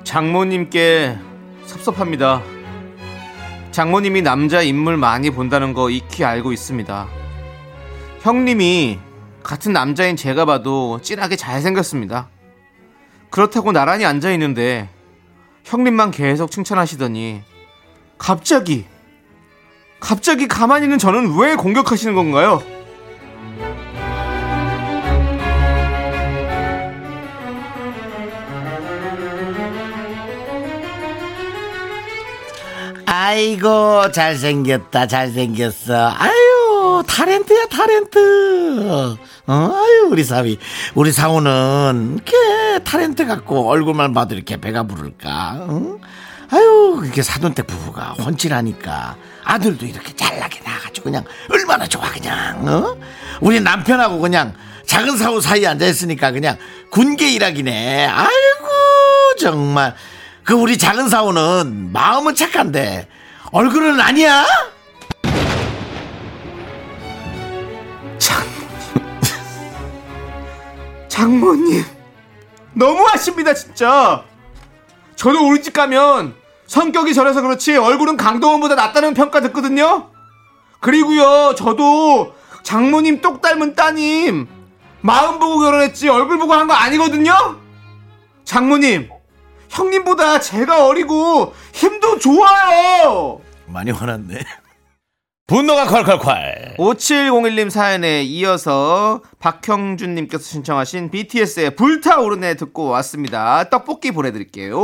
장모님께 0.04 1.16
섭섭합니다. 1.64 2.42
장모님이 3.70 4.20
남자 4.22 4.60
인물 4.60 4.96
많이 4.96 5.30
본다는 5.30 5.72
거 5.72 5.88
익히 5.88 6.24
알고 6.24 6.52
있습니다. 6.52 7.08
형님이 8.20 8.98
같은 9.42 9.72
남자인 9.72 10.16
제가 10.16 10.44
봐도 10.44 11.00
진하게 11.02 11.36
잘생겼습니다. 11.36 12.28
그렇다고 13.30 13.72
나란히 13.72 14.04
앉아 14.04 14.30
있는데 14.32 14.88
형님만 15.64 16.10
계속 16.10 16.50
칭찬하시더니 16.50 17.42
갑자기 18.18 18.86
갑자기 20.00 20.48
가만히 20.48 20.84
있는 20.84 20.98
저는 20.98 21.38
왜 21.38 21.54
공격하시는 21.54 22.14
건가요? 22.14 22.62
아이고 33.06 34.10
잘생겼다 34.10 35.06
잘생겼어 35.06 36.08
아 36.08 36.41
유 37.02 37.06
타렌트야 37.06 37.66
타렌트 37.66 38.18
어, 38.88 39.18
아유 39.46 40.08
우리 40.10 40.22
사위 40.24 40.58
우리 40.94 41.10
사오는 41.10 42.14
이렇게 42.14 42.84
타렌트 42.84 43.26
갖고 43.26 43.68
얼굴만 43.68 44.14
봐도 44.14 44.34
이렇게 44.34 44.56
배가 44.56 44.84
부를까 44.84 45.66
응? 45.68 45.98
아유 46.52 47.00
이렇게 47.02 47.22
사돈댁 47.22 47.66
부부가 47.66 48.14
혼칠하니까 48.20 49.16
아들도 49.44 49.84
이렇게 49.86 50.14
잘나게 50.14 50.60
나가지고 50.64 51.04
그냥 51.04 51.24
얼마나 51.50 51.86
좋아 51.86 52.08
그냥 52.10 52.68
어? 52.68 52.96
우리 53.40 53.60
남편하고 53.60 54.20
그냥 54.20 54.54
작은 54.86 55.16
사오 55.16 55.40
사이에 55.40 55.66
앉아있으니까 55.66 56.30
그냥 56.30 56.56
군계 56.90 57.32
일하기네 57.32 58.06
아이고 58.06 58.68
정말 59.40 59.94
그 60.44 60.54
우리 60.54 60.78
작은 60.78 61.08
사오는 61.08 61.90
마음은 61.92 62.34
착한데 62.34 63.08
얼굴은 63.50 64.00
아니야? 64.00 64.46
장모님. 71.22 71.84
너무하십니다 72.74 73.54
진짜. 73.54 74.24
저도 75.14 75.46
우리 75.48 75.62
집 75.62 75.72
가면 75.72 76.34
성격이 76.66 77.14
저래서 77.14 77.40
그렇지 77.42 77.76
얼굴은 77.76 78.16
강동원보다 78.16 78.74
낫다는 78.74 79.14
평가 79.14 79.40
듣거든요. 79.42 80.10
그리고요 80.80 81.54
저도 81.54 82.34
장모님 82.64 83.20
똑 83.20 83.40
닮은 83.40 83.76
따님 83.76 84.48
마음 85.00 85.38
보고 85.38 85.60
결혼했지 85.60 86.08
얼굴 86.08 86.38
보고 86.38 86.54
한 86.54 86.66
거 86.66 86.72
아니거든요? 86.74 87.32
장모님 88.44 89.08
형님보다 89.68 90.40
제가 90.40 90.86
어리고 90.86 91.54
힘도 91.72 92.18
좋아요. 92.18 93.40
많이 93.66 93.92
화났네. 93.92 94.40
분노가 95.48 95.84
콸콸콸. 95.86 96.76
5701님 96.78 97.68
사연에 97.68 98.22
이어서 98.22 99.20
박형준님께서 99.40 100.42
신청하신 100.42 101.10
BTS의 101.10 101.74
불타오르네 101.76 102.54
듣고 102.54 102.86
왔습니다. 102.86 103.64
떡볶이 103.68 104.12
보내드릴게요. 104.12 104.78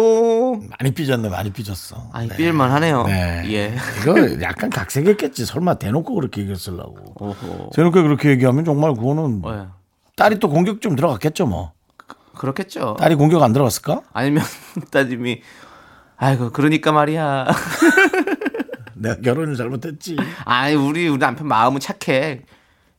많이 0.78 0.92
삐졌네, 0.94 1.28
많이 1.30 1.52
삐졌어. 1.52 2.10
아니, 2.12 2.28
네. 2.28 2.36
삘만 2.36 2.70
하네요. 2.72 3.04
네. 3.04 3.44
예. 3.50 3.76
이거 4.02 4.42
약간 4.42 4.68
각색했겠지. 4.68 5.46
설마 5.46 5.74
대놓고 5.74 6.12
그렇게 6.14 6.40
얘기했으려고. 6.42 7.14
오호. 7.18 7.70
대놓고 7.74 8.02
그렇게 8.02 8.28
얘기하면 8.30 8.64
정말 8.64 8.92
그거는 8.94 9.42
예. 9.46 9.66
딸이 10.16 10.38
또 10.40 10.50
공격 10.50 10.80
좀 10.82 10.96
들어갔겠죠, 10.96 11.46
뭐. 11.46 11.72
그렇겠죠. 12.36 12.96
딸이 12.98 13.14
공격 13.14 13.42
안 13.42 13.52
들어갔을까? 13.52 14.02
아니면 14.12 14.42
따님이 14.90 15.40
아이고 16.16 16.50
그러니까 16.50 16.90
말이야. 16.92 17.46
내가 19.00 19.16
결혼을 19.20 19.56
잘못했지. 19.56 20.16
아니 20.44 20.74
우리 20.74 21.08
우리 21.08 21.18
남편 21.18 21.46
마음은 21.48 21.80
착해. 21.80 22.42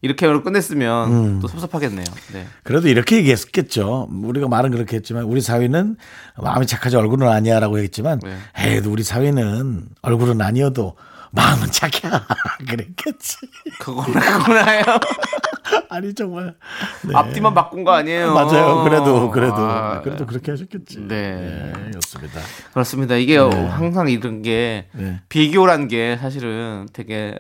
이렇게 0.02 0.28
끝냈으면 0.28 1.12
음. 1.12 1.40
또 1.42 1.48
섭섭하겠네요. 1.50 2.06
네. 2.32 2.48
그래도 2.64 2.88
이렇게 2.88 3.18
얘기했겠죠. 3.18 4.08
우리가 4.10 4.48
말은 4.48 4.72
그렇게 4.72 4.96
했지만 4.96 5.24
우리 5.24 5.42
사위는 5.42 5.98
마음이 6.38 6.66
착하지 6.68 6.96
얼굴은 6.96 7.28
아니야라고 7.28 7.80
했지만 7.80 8.20
네. 8.24 8.38
에이 8.58 8.78
우리 8.86 9.04
사위는 9.04 9.88
얼굴은 10.02 10.40
아니어도 10.40 10.96
마음은 11.32 11.72
착해 11.72 12.02
그랬겠지. 12.70 13.38
그거나 13.80 14.38
그거나요. 14.38 14.84
아니 15.90 16.14
정말 16.14 16.56
네. 17.04 17.16
앞뒤만 17.16 17.54
바꾼 17.54 17.84
거 17.84 17.92
아니에요. 17.92 18.34
맞아요. 18.34 18.84
그래도 18.84 19.32
그래도 19.32 19.56
아, 19.56 20.02
그래도 20.02 20.26
그렇게 20.26 20.52
하셨겠지. 20.52 21.00
네. 21.02 21.74
네, 21.76 21.90
그렇습니다. 21.92 22.40
그렇습니다. 22.74 23.16
이게 23.16 23.38
항상 23.38 24.10
이런 24.10 24.42
게 24.42 24.88
네. 24.94 25.22
비교란 25.30 25.88
게 25.88 26.18
사실은 26.18 26.88
되게 26.94 27.40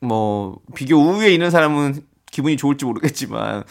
뭐 0.00 0.58
비교 0.74 0.96
우위에 0.96 1.32
있는 1.32 1.50
사람은 1.50 2.02
기분이 2.30 2.56
좋을지 2.56 2.84
모르겠지만 2.84 3.64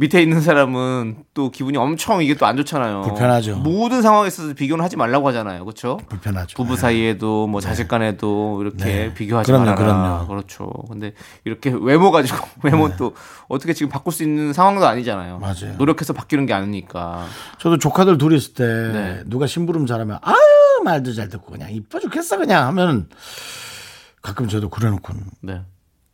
밑에 0.00 0.22
있는 0.22 0.40
사람은 0.40 1.24
또 1.34 1.50
기분이 1.50 1.76
엄청 1.76 2.22
이게 2.22 2.34
또 2.34 2.46
안 2.46 2.56
좋잖아요. 2.56 3.02
불편하죠. 3.02 3.58
모든 3.58 4.00
상황에 4.00 4.28
있어서 4.28 4.54
비교는 4.54 4.82
하지 4.82 4.96
말라고 4.96 5.28
하잖아요. 5.28 5.62
그렇죠? 5.64 5.98
불편하죠. 6.08 6.56
부부 6.56 6.74
네. 6.74 6.80
사이에도 6.80 7.46
뭐 7.46 7.60
자식 7.60 7.86
간에도 7.86 8.58
이렇게 8.62 8.84
네. 8.84 9.14
비교하지 9.14 9.46
그럼요, 9.52 9.66
말아라. 9.66 9.84
그럼요. 9.84 10.26
그렇죠. 10.26 10.70
근데 10.88 11.12
이렇게 11.44 11.70
외모 11.78 12.10
가지고 12.10 12.38
외모 12.64 12.96
또 12.96 13.14
어떻게 13.48 13.74
지금 13.74 13.90
바꿀 13.90 14.12
수 14.14 14.22
있는 14.22 14.54
상황도 14.54 14.86
아니잖아요. 14.86 15.38
네. 15.38 15.40
맞아요. 15.40 15.76
노력해서 15.76 16.14
바뀌는 16.14 16.46
게 16.46 16.54
아니니까. 16.54 17.26
저도 17.58 17.76
조카들 17.76 18.16
둘이 18.16 18.36
있을 18.36 18.54
때 18.54 18.64
네. 18.64 19.22
누가 19.26 19.46
심부름 19.46 19.84
잘하면 19.86 20.18
아유 20.22 20.34
말도 20.82 21.12
잘 21.12 21.28
듣고 21.28 21.52
그냥 21.52 21.70
이뻐 21.72 22.00
죽겠어 22.00 22.38
그냥 22.38 22.66
하면 22.68 23.08
가끔 24.22 24.48
저도 24.48 24.70
그래놓고는 24.70 25.22
네. 25.42 25.60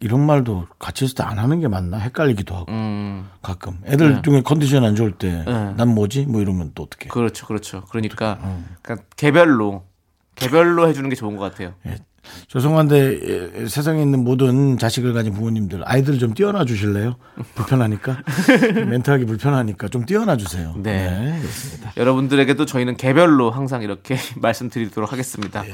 이런 0.01 0.25
말도 0.27 0.67
같이 0.79 1.05
있을 1.05 1.15
때 1.15 1.23
안 1.23 1.39
하는 1.39 1.61
게 1.61 1.69
맞나 1.69 1.99
헷갈리기도 1.99 2.55
하고 2.55 2.71
음. 2.71 3.29
가끔 3.43 3.79
애들 3.87 4.23
중에 4.23 4.43
컨디션 4.43 4.85
안 4.85 4.95
좋을 4.95 5.13
때 5.13 5.43
네. 5.47 5.75
난 5.75 5.89
뭐지 5.89 6.27
뭐 6.27 6.41
이러면 6.41 6.73
또 6.75 6.83
어떻게 6.85 7.09
그렇죠, 7.09 7.47
그렇죠. 7.47 7.83
그러니까, 7.91 8.39
어. 8.41 8.65
그러니까 8.83 9.07
개별로 9.17 9.85
개별로 10.35 10.87
해주는 10.89 11.09
게 11.09 11.17
좋은 11.17 11.37
것 11.37 11.51
같아요. 11.51 11.75
예. 11.87 11.97
죄송한데 12.49 13.21
예, 13.63 13.67
세상에 13.67 14.03
있는 14.03 14.25
모든 14.25 14.79
자식을 14.79 15.13
가진 15.13 15.33
부모님들 15.33 15.83
아이들 15.85 16.19
좀 16.19 16.35
띄워놔 16.35 16.65
주실래요? 16.65 17.17
불편하니까 17.55 18.19
멘트하기 18.89 19.25
불편하니까 19.25 19.89
좀 19.89 20.05
띄워놔 20.05 20.37
주세요. 20.37 20.75
네. 20.77 21.37
그렇습니다. 21.41 21.93
여러분들에게도 21.97 22.67
저희는 22.67 22.97
개별로 22.97 23.51
항상 23.51 23.83
이렇게 23.83 24.17
말씀드리도록 24.41 25.13
하겠습니다. 25.13 25.67
예. 25.67 25.73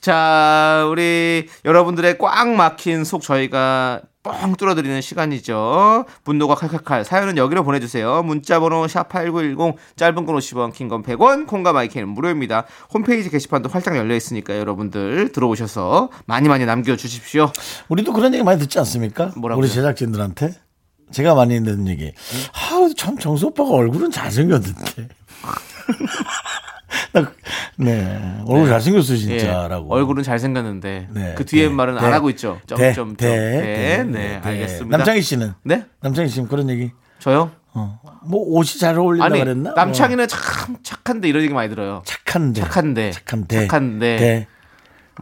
자, 0.00 0.86
우리 0.90 1.48
여러분들의 1.64 2.18
꽉 2.18 2.48
막힌 2.50 3.04
속 3.04 3.22
저희가 3.22 4.02
뻥 4.22 4.54
뚫어드리는 4.54 5.00
시간이죠. 5.00 6.04
분노가 6.24 6.54
칼칼칼 6.54 7.04
사연은 7.04 7.36
여기로 7.36 7.64
보내주세요. 7.64 8.22
문자번호 8.22 8.86
샵8910 8.86 9.74
짧은 9.96 10.14
건 10.26 10.36
50원 10.36 10.72
긴 10.72 10.88
건 10.88 11.02
100원 11.02 11.46
콩과 11.46 11.72
마이크는 11.72 12.08
무료입니다. 12.08 12.64
홈페이지 12.94 13.30
게시판도 13.30 13.68
활짝 13.68 13.96
열려 13.96 14.14
있으니까 14.14 14.56
여러분들 14.58 15.32
들어오셔서 15.32 16.10
많이 16.26 16.48
많이 16.48 16.64
남겨주십시오. 16.66 17.50
우리도 17.88 18.12
그런 18.12 18.32
얘기 18.34 18.44
많이 18.44 18.60
듣지 18.60 18.78
않습니까? 18.78 19.32
뭐라고요? 19.36 19.64
우리 19.64 19.70
제작진들한테 19.72 20.54
제가 21.10 21.34
많이 21.34 21.62
듣는 21.62 21.88
얘기. 21.88 22.12
아 22.52 22.72
참 22.96 23.16
정수 23.18 23.46
오빠가 23.46 23.70
얼굴은 23.70 24.10
잘생겼는데. 24.10 25.08
나, 27.12 27.32
네 27.76 28.36
얼굴 28.46 28.68
잘생겼어 28.68 29.16
진짜라고. 29.16 29.86
예, 29.86 30.00
얼굴은 30.00 30.22
잘생겼는데 30.22 31.08
네, 31.10 31.34
그 31.36 31.44
뒤에 31.44 31.68
네, 31.68 31.74
말은 31.74 31.94
네, 31.94 32.00
안 32.00 32.12
하고 32.12 32.30
있죠. 32.30 32.60
대, 32.66 32.92
점점 32.92 33.16
대, 33.16 33.28
네, 33.28 33.60
대, 33.62 34.04
네, 34.04 34.40
대. 34.42 34.48
알겠습니다. 34.48 34.96
남창희 34.98 35.22
씨는 35.22 35.54
네? 35.64 35.84
남창희 36.00 36.28
씨는 36.28 36.48
그런 36.48 36.68
얘기. 36.70 36.90
저요? 37.18 37.50
어. 37.74 38.00
뭐 38.24 38.40
옷이 38.46 38.78
잘 38.78 38.98
어울린다 38.98 39.24
아니 39.26 39.38
그랬나? 39.38 39.72
남창이는 39.74 40.28
참 40.28 40.76
착한데 40.82 41.28
이런 41.28 41.42
얘기 41.42 41.54
많이 41.54 41.68
들어요. 41.70 41.92
뭐 41.92 42.02
착한데. 42.04 42.60
착한데. 42.60 43.10
착한데. 43.12 43.66
착한데. 43.66 44.16
대. 44.16 44.46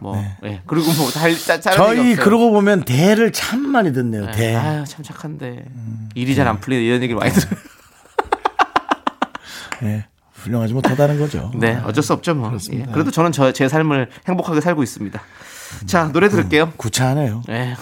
뭐 0.01 0.15
예. 0.43 0.61
그리고 0.67 0.91
뭐달 0.93 1.35
저희 1.61 2.15
그러고 2.15 2.51
보면 2.51 2.83
대를 2.85 3.31
참 3.31 3.59
많이 3.69 3.91
듣네요. 3.93 4.29
대. 4.31 4.55
아유 4.55 4.83
참 4.87 5.03
착한데 5.03 5.65
일이 6.15 6.33
잘 6.35 6.47
안 6.47 6.59
풀리는 6.59 6.83
이런 6.85 7.01
얘기를 7.03 7.19
많이 7.19 7.31
들어요. 7.33 7.59
네. 9.81 10.05
훌륭하지 10.43 10.73
못하다는 10.73 11.19
거죠. 11.19 11.51
네, 11.57 11.79
어쩔 11.85 12.03
수 12.03 12.13
없죠 12.13 12.33
뭐. 12.35 12.55
예. 12.73 12.85
그래도 12.91 13.11
저는 13.11 13.31
저 13.31 13.51
제 13.51 13.67
삶을 13.67 14.09
행복하게 14.27 14.61
살고 14.61 14.81
있습니다. 14.83 15.21
자 15.85 16.11
노래 16.11 16.27
들을게요. 16.29 16.73
구차하네요. 16.77 17.43
예. 17.49 17.75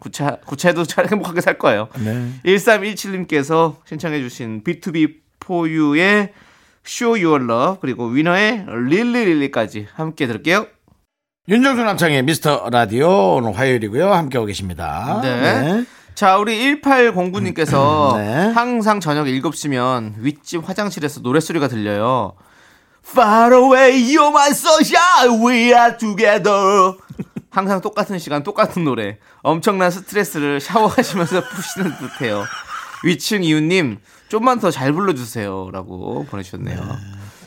구차 0.00 0.36
구차도 0.46 0.84
잘 0.84 1.06
행복하게 1.12 1.40
살 1.40 1.58
거예요. 1.58 1.88
네. 1.98 2.32
1317님께서 2.44 3.76
신청해주신 3.86 4.64
B2B 4.64 5.14
포유의 5.40 6.32
Show 6.86 7.22
Your 7.24 7.44
Love 7.44 7.78
그리고 7.80 8.06
위너의 8.06 8.64
릴리 8.88 9.24
릴리까지 9.24 9.86
함께 9.94 10.26
들을게요. 10.26 10.66
윤정수 11.48 11.82
남창의 11.82 12.22
미스터 12.24 12.68
라디오 12.70 13.36
오늘 13.36 13.56
화요일이고요. 13.56 14.12
함께하고 14.12 14.46
계십니다. 14.46 15.20
네. 15.22 15.84
자, 16.18 16.36
우리 16.36 16.80
1809님께서 16.82 18.16
네. 18.16 18.50
항상 18.52 18.98
저녁 18.98 19.26
7시면 19.26 20.14
윗집 20.16 20.68
화장실에서 20.68 21.20
노랫소리가 21.20 21.68
들려요. 21.68 22.32
Far 23.08 23.54
away, 23.54 23.92
you're 23.92 24.30
my 24.30 24.48
sunshine, 24.48 25.46
we 25.46 25.72
are 25.72 25.96
together. 25.96 26.94
항상 27.50 27.80
똑같은 27.80 28.18
시간, 28.18 28.42
똑같은 28.42 28.82
노래. 28.82 29.18
엄청난 29.42 29.92
스트레스를 29.92 30.58
샤워하시면서 30.58 31.40
푸시는 31.54 31.92
듯해요. 31.98 32.44
위층 33.04 33.44
이웃님, 33.44 33.98
좀만 34.26 34.58
더 34.58 34.72
잘 34.72 34.92
불러주세요. 34.92 35.70
라고 35.72 36.26
보내주셨네요. 36.28 36.98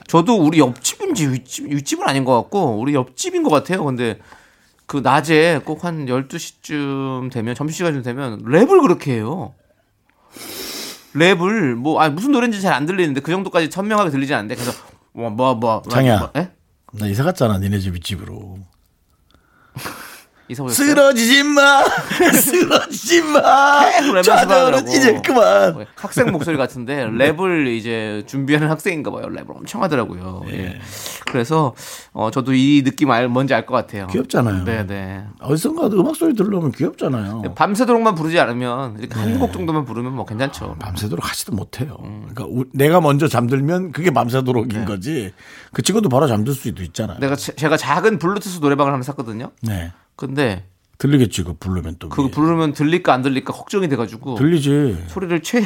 저도 0.07 0.37
우리 0.37 0.59
옆집인지 0.59 1.27
윗집, 1.27 1.65
윗집은 1.65 2.07
아닌 2.07 2.23
것 2.23 2.41
같고, 2.43 2.79
우리 2.79 2.93
옆집인 2.93 3.43
것 3.43 3.49
같아요. 3.49 3.83
근데 3.83 4.17
그 4.91 4.97
낮에 4.97 5.61
꼭 5.63 5.85
한 5.85 6.05
12시쯤 6.05 7.31
되면 7.31 7.55
점심시간쯤 7.55 8.03
되면 8.03 8.43
랩을 8.43 8.81
그렇게 8.81 9.13
해요. 9.13 9.53
랩을 11.15 11.75
뭐아 11.75 12.09
무슨 12.09 12.33
노래인지 12.33 12.61
잘 12.61 12.73
안 12.73 12.85
들리는데 12.85 13.21
그 13.21 13.31
정도까지 13.31 13.69
선명하게 13.71 14.09
들리지 14.09 14.33
않는데 14.33 14.55
그래서 14.55 14.73
뭐뭐 15.13 15.55
뭐, 15.55 15.81
장이야. 15.89 16.19
뭐, 16.19 16.29
예? 16.35 16.51
나 16.91 17.07
이사 17.07 17.23
갔잖아. 17.23 17.57
니네 17.59 17.79
집 17.79 17.93
윗집으로. 17.95 18.59
이사 20.51 20.63
오셨어요? 20.63 20.87
쓰러지지 20.89 21.43
마. 21.43 21.83
쓰러지지 22.33 23.21
마. 23.21 23.85
랩 24.13 24.21
좌절은. 24.21 24.87
이제 24.89 25.21
그만. 25.25 25.75
어, 25.75 25.85
학생 25.95 26.31
목소리 26.31 26.57
같은데 26.57 27.05
랩을 27.09 27.67
이제 27.75 28.23
준비하는 28.27 28.69
학생인가 28.69 29.11
봐요. 29.11 29.27
랩을 29.27 29.55
엄청 29.55 29.81
하더라고요. 29.81 30.43
예. 30.49 30.79
그래서 31.31 31.73
어 32.11 32.29
저도 32.31 32.53
이 32.53 32.83
느낌 32.83 33.09
알 33.11 33.29
뭔지 33.29 33.53
알 33.53 33.65
것 33.65 33.73
같아요. 33.75 34.07
귀엽잖아요. 34.07 34.65
네, 34.65 34.85
네. 34.85 35.23
어디선가 35.39 35.87
음악 35.93 36.15
소리 36.15 36.33
들으면 36.35 36.71
귀엽잖아요. 36.71 37.43
밤새도록만 37.55 38.15
부르지 38.15 38.39
않으면 38.39 38.97
이렇게 38.99 39.15
한곡 39.17 39.53
정도만 39.53 39.85
부르면 39.85 40.13
뭐 40.13 40.25
괜찮죠. 40.25 40.75
밤새도록 40.79 41.29
하지도 41.29 41.53
못해요. 41.53 41.95
그러니까 42.01 42.45
우- 42.47 42.65
내가 42.73 42.99
먼저 42.99 43.27
잠들면 43.27 43.91
그게 43.93 44.11
밤새도록인 44.11 44.83
거지. 44.85 45.31
그 45.71 45.81
친구도 45.83 46.09
바로 46.09 46.27
잠들 46.27 46.53
수도 46.53 46.83
있잖아요. 46.83 47.19
내가 47.19 47.35
제- 47.35 47.53
제가 47.55 47.77
작은 47.77 48.17
블루투스 48.19 48.59
노래방을 48.59 48.91
하나 48.91 49.03
샀거든요. 49.03 49.51
네. 49.61 49.91
근데 50.27 50.65
들리겠지, 50.97 51.43
그 51.43 51.53
부르면 51.53 51.95
또. 51.99 52.09
그거 52.09 52.23
위에. 52.23 52.31
부르면 52.31 52.73
들릴까 52.73 53.11
안 53.13 53.21
들릴까 53.21 53.53
걱정이 53.53 53.87
돼가지고 53.89 54.35
들리지. 54.35 55.05
소리를 55.07 55.41
최 55.41 55.63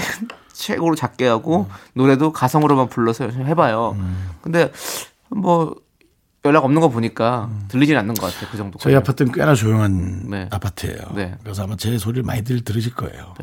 최고로 0.53 0.95
작게 0.95 1.27
하고 1.27 1.67
노래도 1.93 2.31
가성으로만 2.31 2.87
불러서 2.89 3.27
해봐요. 3.29 3.97
근데 4.41 4.71
뭐 5.29 5.75
연락 6.45 6.63
없는 6.63 6.79
거 6.79 6.89
보니까 6.89 7.49
들리진 7.67 7.97
않는 7.97 8.13
것 8.13 8.31
같아요. 8.31 8.49
그 8.51 8.57
정도. 8.57 8.77
저희 8.79 8.95
아파트는 8.95 9.31
꽤나 9.33 9.55
조용한 9.55 10.29
네. 10.29 10.47
아파트예요. 10.51 11.01
네. 11.15 11.35
그래서 11.43 11.63
아마 11.63 11.75
제 11.75 11.97
소리를 11.97 12.23
많이들 12.23 12.63
들으실 12.63 12.93
거예요. 12.93 13.33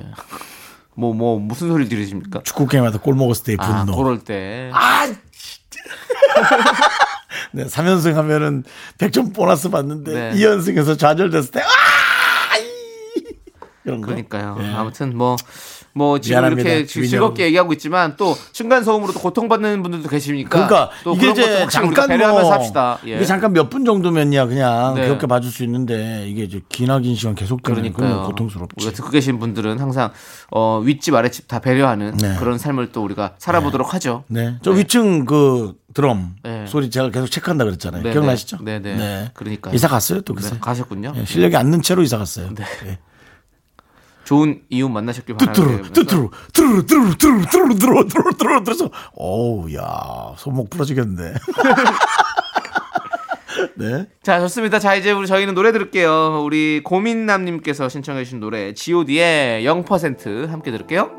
뭐, 0.95 1.13
뭐, 1.15 1.39
무슨 1.39 1.69
소리 1.69 1.89
들으십니까? 1.89 2.43
축구 2.45 2.67
게임하다 2.67 3.01
골 3.01 3.15
먹었을 3.17 3.45
때의 3.45 3.57
아, 3.61 3.85
분노. 3.85 3.97
그럴 3.97 4.21
때. 4.21 4.71
네, 7.53 7.65
3연승 7.65 8.15
하면은 8.15 8.65
100점 8.99 9.35
보너스 9.35 9.69
받는데 9.71 10.13
네. 10.13 10.33
2연승에서 10.39 10.99
좌절됐을 10.99 11.51
때 11.51 11.61
아! 11.61 12.59
이! 12.59 13.25
이런 13.85 14.01
거. 14.01 14.07
그러니까요. 14.09 14.57
예. 14.61 14.67
아무튼 14.69 15.17
뭐, 15.17 15.37
뭐 15.95 16.19
지금 16.21 16.35
미안합니다. 16.41 16.69
이렇게 16.71 16.87
주인이 16.87 17.09
즐겁게 17.11 17.45
얘기하고 17.47 17.73
있지만 17.75 18.17
또 18.17 18.35
층간 18.53 18.83
소음으로 18.85 19.13
도 19.13 19.21
고통받는 19.21 19.83
분들도 19.83 20.09
계시니까. 20.09 20.49
그러니까 20.49 20.91
또 21.05 21.15
이게 21.15 21.31
이제 21.31 21.67
잠깐 21.71 22.09
배려하면서 22.09 22.43
뭐 22.49 22.53
합시다. 22.55 22.99
예. 23.07 23.17
이게 23.17 23.25
잠깐 23.25 23.53
몇 23.53 23.69
분 23.69 23.85
정도면야 23.85 24.47
그냥 24.47 24.95
네. 24.95 25.05
귀엽게 25.07 25.27
봐줄 25.27 25.51
수 25.51 25.65
있는데 25.65 26.27
이게 26.29 26.45
이제 26.45 26.61
기나긴 26.69 27.15
시간 27.15 27.35
계속 27.35 27.63
되면 27.63 27.77
그러니까요. 27.81 28.07
그러면 28.09 28.27
고통스럽지. 28.27 28.75
우리가 28.79 28.93
듣고 28.93 29.11
계신 29.11 29.39
분들은 29.39 29.79
항상 29.79 30.11
어, 30.51 30.81
윗집 30.85 31.15
아랫집 31.15 31.49
다 31.49 31.59
배려하는 31.59 32.17
네. 32.17 32.37
그런 32.39 32.59
삶을 32.59 32.93
또 32.93 33.03
우리가 33.05 33.35
살아보도록 33.39 33.95
하죠. 33.95 34.25
네. 34.29 34.57
저 34.63 34.71
위층 34.71 35.25
그 35.25 35.75
드럼 35.95 36.37
네. 36.43 36.65
소리 36.67 36.91
제가 36.91 37.11
계속 37.11 37.27
체크한다 37.31 37.65
그랬잖아요. 37.65 38.03
네, 38.03 38.13
기억나시죠? 38.13 38.59
네, 38.63 38.79
네, 38.81 38.97
네. 38.97 39.31
그러니까요. 39.35 39.75
이사 39.75 39.89
갔어요 39.89 40.23
또 40.23 40.35
그새. 40.35 40.51
네, 40.55 40.57
가셨군요. 40.61 41.13
예, 41.17 41.25
실력이 41.27 41.55
안 41.57 41.71
는 41.73 41.81
채로 41.83 42.03
이사 42.03 42.19
갔어요. 42.19 42.49
네. 42.55 42.65
예. 44.23 44.25
좋은 44.25 44.63
이웃 44.71 44.89
만나셨길 44.89 45.37
뚜뚜루 45.37 45.67
바라면서 45.67 45.93
뚜뚜루 45.93 46.31
뚜루루 46.53 46.87
뚜루루 46.87 47.17
뚜루루 47.17 47.47
뚜루루 47.47 47.77
뚜루루 47.77 48.07
뚜루루 48.09 48.37
뚜루루 48.39 48.65
뚜루루 48.65 48.91
어우 49.17 49.75
야 49.75 50.35
손목 50.37 50.71
부러지겠네 50.71 51.35
네 53.77 54.07
자 54.23 54.41
좋습니다. 54.41 54.79
자 54.79 54.95
이제 54.95 55.13
우리 55.13 55.27
저희는 55.27 55.55
노래 55.55 55.73
들을게요. 55.73 56.43
우리 56.45 56.81
고민남님께서 56.85 57.89
신청해주신 57.89 58.41
노래 58.41 58.73
G.O.D의 58.75 59.65
0% 59.65 60.47
함께 60.49 60.71
들을게요. 60.71 61.11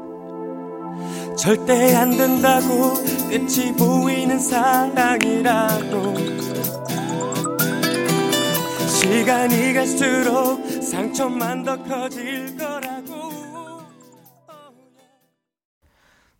절대 1.37 1.95
안 1.95 2.11
된다고 2.11 2.93
끝이 3.29 3.73
보이는 3.77 4.39
사랑이라도 4.39 6.13
시간이 8.87 9.73
갈수록 9.73 10.72
상처만 10.93 11.63
더 11.63 11.75
커질 11.83 12.55
거라고 12.55 13.33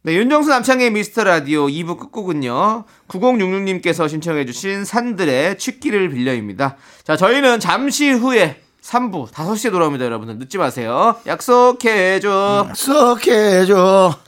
네, 0.04 0.14
윤정수 0.14 0.50
남창의 0.50 0.92
미스터 0.92 1.24
라디오 1.24 1.66
2부 1.68 1.98
끝곡은요. 1.98 2.84
9066님께서 3.08 4.08
신청해 4.08 4.46
주신 4.46 4.86
산들의 4.86 5.58
취기를 5.58 6.10
빌려입니다. 6.10 6.76
자, 7.04 7.16
저희는 7.16 7.62
잠시 7.62 8.12
후에 8.12 8.62
3부 8.84 9.32
5시에 9.32 9.72
돌아옵니다, 9.72 10.06
여러분들. 10.06 10.38
늦지 10.38 10.58
마세요. 10.58 11.16
약속해줘. 11.26 12.74
썩해줘 12.76 14.20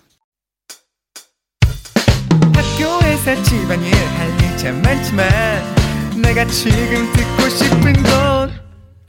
학교에서 2.55 3.43
집안일 3.43 3.93
할일참 3.93 4.81
많지만 4.81 5.27
내가 6.21 6.45
지금 6.45 7.11
듣고 7.11 7.49
싶은 7.49 7.93
건 8.01 8.64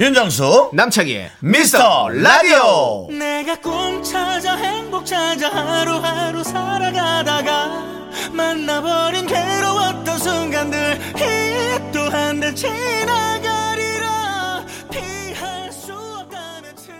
윤정수 0.00 0.70
남창희의 0.72 1.30
미스터 1.40 2.08
라디오. 2.08 3.06
내가 3.10 3.60
꿈 3.60 4.02
찾아 4.02 4.56
행복 4.56 5.04
찾아 5.04 5.50
하루하루 5.50 6.42
살아가다가 6.42 7.84
만나버린 8.32 9.26
괴로웠던 9.26 10.18
순간들 10.18 10.98
또한 11.92 12.38
다 12.38 12.54
지나가리라. 12.54 13.44
피할 14.90 15.70
수 15.70 15.92
없다면 15.92 16.74
즐겨. 16.76 16.96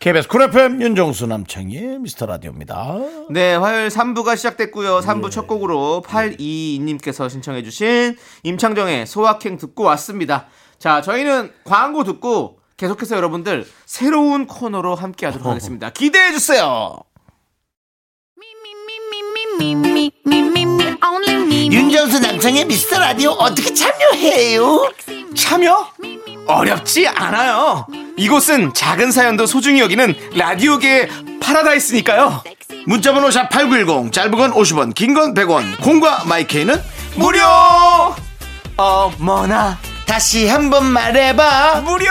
KBS 0.00 0.28
쿨 0.28 0.42
FM 0.42 0.82
윤정수 0.82 1.26
남창희 1.26 2.00
미스터 2.00 2.26
라디오입니다. 2.26 2.98
네, 3.30 3.54
화요일 3.54 3.88
3부가 3.88 4.36
시작됐고요. 4.36 5.00
3부 5.00 5.30
첫 5.30 5.46
곡으로 5.46 6.02
822님께서 6.06 7.30
신청해주신 7.30 8.18
임창정의 8.42 9.06
소확행 9.06 9.56
듣고 9.56 9.84
왔습니다. 9.84 10.48
자, 10.84 11.00
저희는 11.00 11.50
광고 11.64 12.04
듣고 12.04 12.58
계속해서 12.76 13.16
여러분들 13.16 13.66
새로운 13.86 14.46
코너로 14.46 14.94
함께 14.94 15.24
하도록 15.24 15.46
하겠습니다. 15.46 15.88
기대해 15.88 16.30
주세요! 16.30 16.98
윤정수 21.72 22.20
남창희 22.20 22.66
미스터 22.66 22.98
라디오 22.98 23.30
어떻게 23.30 23.72
참여해요? 23.72 24.90
참여? 25.34 25.88
어렵지 26.48 27.08
않아요. 27.08 27.86
이곳은 28.18 28.74
작은 28.74 29.10
사연도 29.10 29.46
소중히 29.46 29.80
여기는 29.80 30.14
라디오계의 30.36 31.08
파라다이스니까요. 31.40 32.42
문자번호 32.86 33.28
샵8910 33.30 34.12
짧은 34.12 34.32
건 34.32 34.52
50원 34.52 34.94
긴 34.94 35.14
건 35.14 35.32
100원 35.32 35.80
콩과 35.80 36.24
마이케이는 36.26 36.74
무료! 37.16 37.40
어머나, 38.76 39.78
다시 40.06 40.46
한번 40.46 40.84
말해봐 40.86 41.80
무료! 41.80 42.06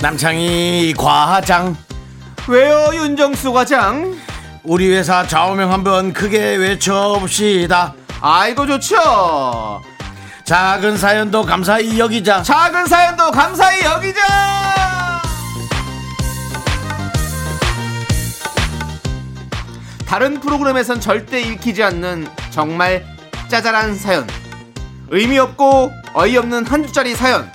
남창희 0.00 0.94
과장 0.96 1.76
왜요, 2.46 2.90
윤정수 2.94 3.52
과장? 3.52 4.16
우리 4.68 4.92
회사 4.92 5.24
좌우명 5.24 5.70
한번 5.70 6.12
크게 6.12 6.56
외쳐봅시다 6.56 7.94
아이고, 8.20 8.66
좋죠. 8.66 9.80
작은 10.44 10.96
사연도 10.96 11.44
감사히 11.44 11.96
여기자 12.00 12.42
작은 12.42 12.86
사연도 12.86 13.30
감사히 13.30 13.84
여기자. 13.84 14.20
다른 20.04 20.40
프로그램에선 20.40 21.00
절대 21.00 21.40
읽히지 21.40 21.84
않는 21.84 22.26
정말 22.50 23.04
짜잘한 23.48 23.94
사연. 23.96 24.26
의미 25.10 25.38
없고 25.38 25.92
어이없는 26.14 26.66
한 26.66 26.82
줄짜리 26.82 27.14
사연. 27.14 27.48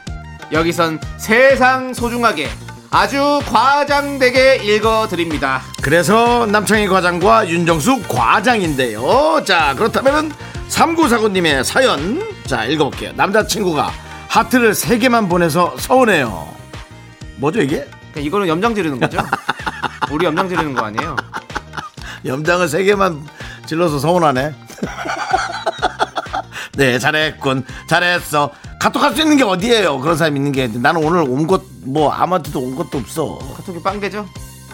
여기선 0.54 1.00
세상 1.17 1.93
소중하게 1.93 2.50
아주 2.94 3.40
과장되게 3.46 4.58
읽어드립니다. 4.58 5.62
그래서 5.82 6.46
남창희 6.46 6.88
과장과 6.90 7.48
윤정수 7.48 8.04
과장인데요 8.10 9.42
자 9.46 9.74
그렇다면 9.76 10.34
3949님의 10.68 11.64
사연 11.64 12.22
자 12.46 12.66
읽어볼게요 12.66 13.14
남자친구가 13.14 13.92
하트를 14.28 14.74
3개만 14.74 15.30
보내서 15.30 15.74
서운해요 15.78 16.54
뭐죠 17.38 17.62
이게? 17.62 17.86
그러니까 18.12 18.20
이거는 18.20 18.48
염장 18.50 18.76
지르는 18.76 19.00
거죠? 19.00 19.20
우리 20.12 20.26
염장 20.26 20.50
지르는 20.50 20.74
거 20.74 20.84
아니에요? 20.84 21.16
염장을 22.26 22.68
3개만 22.68 23.22
질러서 23.66 24.00
서운하네 24.00 24.54
네 26.78 27.00
잘했군. 27.00 27.66
잘했어. 27.88 28.52
카톡 28.80 29.04
할 29.04 29.14
수 29.14 29.22
있는 29.22 29.38
게 29.38 29.44
어디예요? 29.44 30.00
그런 30.00 30.18
사람 30.18 30.36
있는 30.38 30.52
게 30.52 30.68
나는 30.68 31.04
오늘 31.04 31.22
온 31.22 31.48
것 31.48 31.64
뭐 31.84 32.12
아무한테도 32.12 32.60
온 32.60 32.76
것도 32.76 33.00
없어. 33.00 33.40
카톡이 33.58 33.82
빵개죠? 33.82 34.28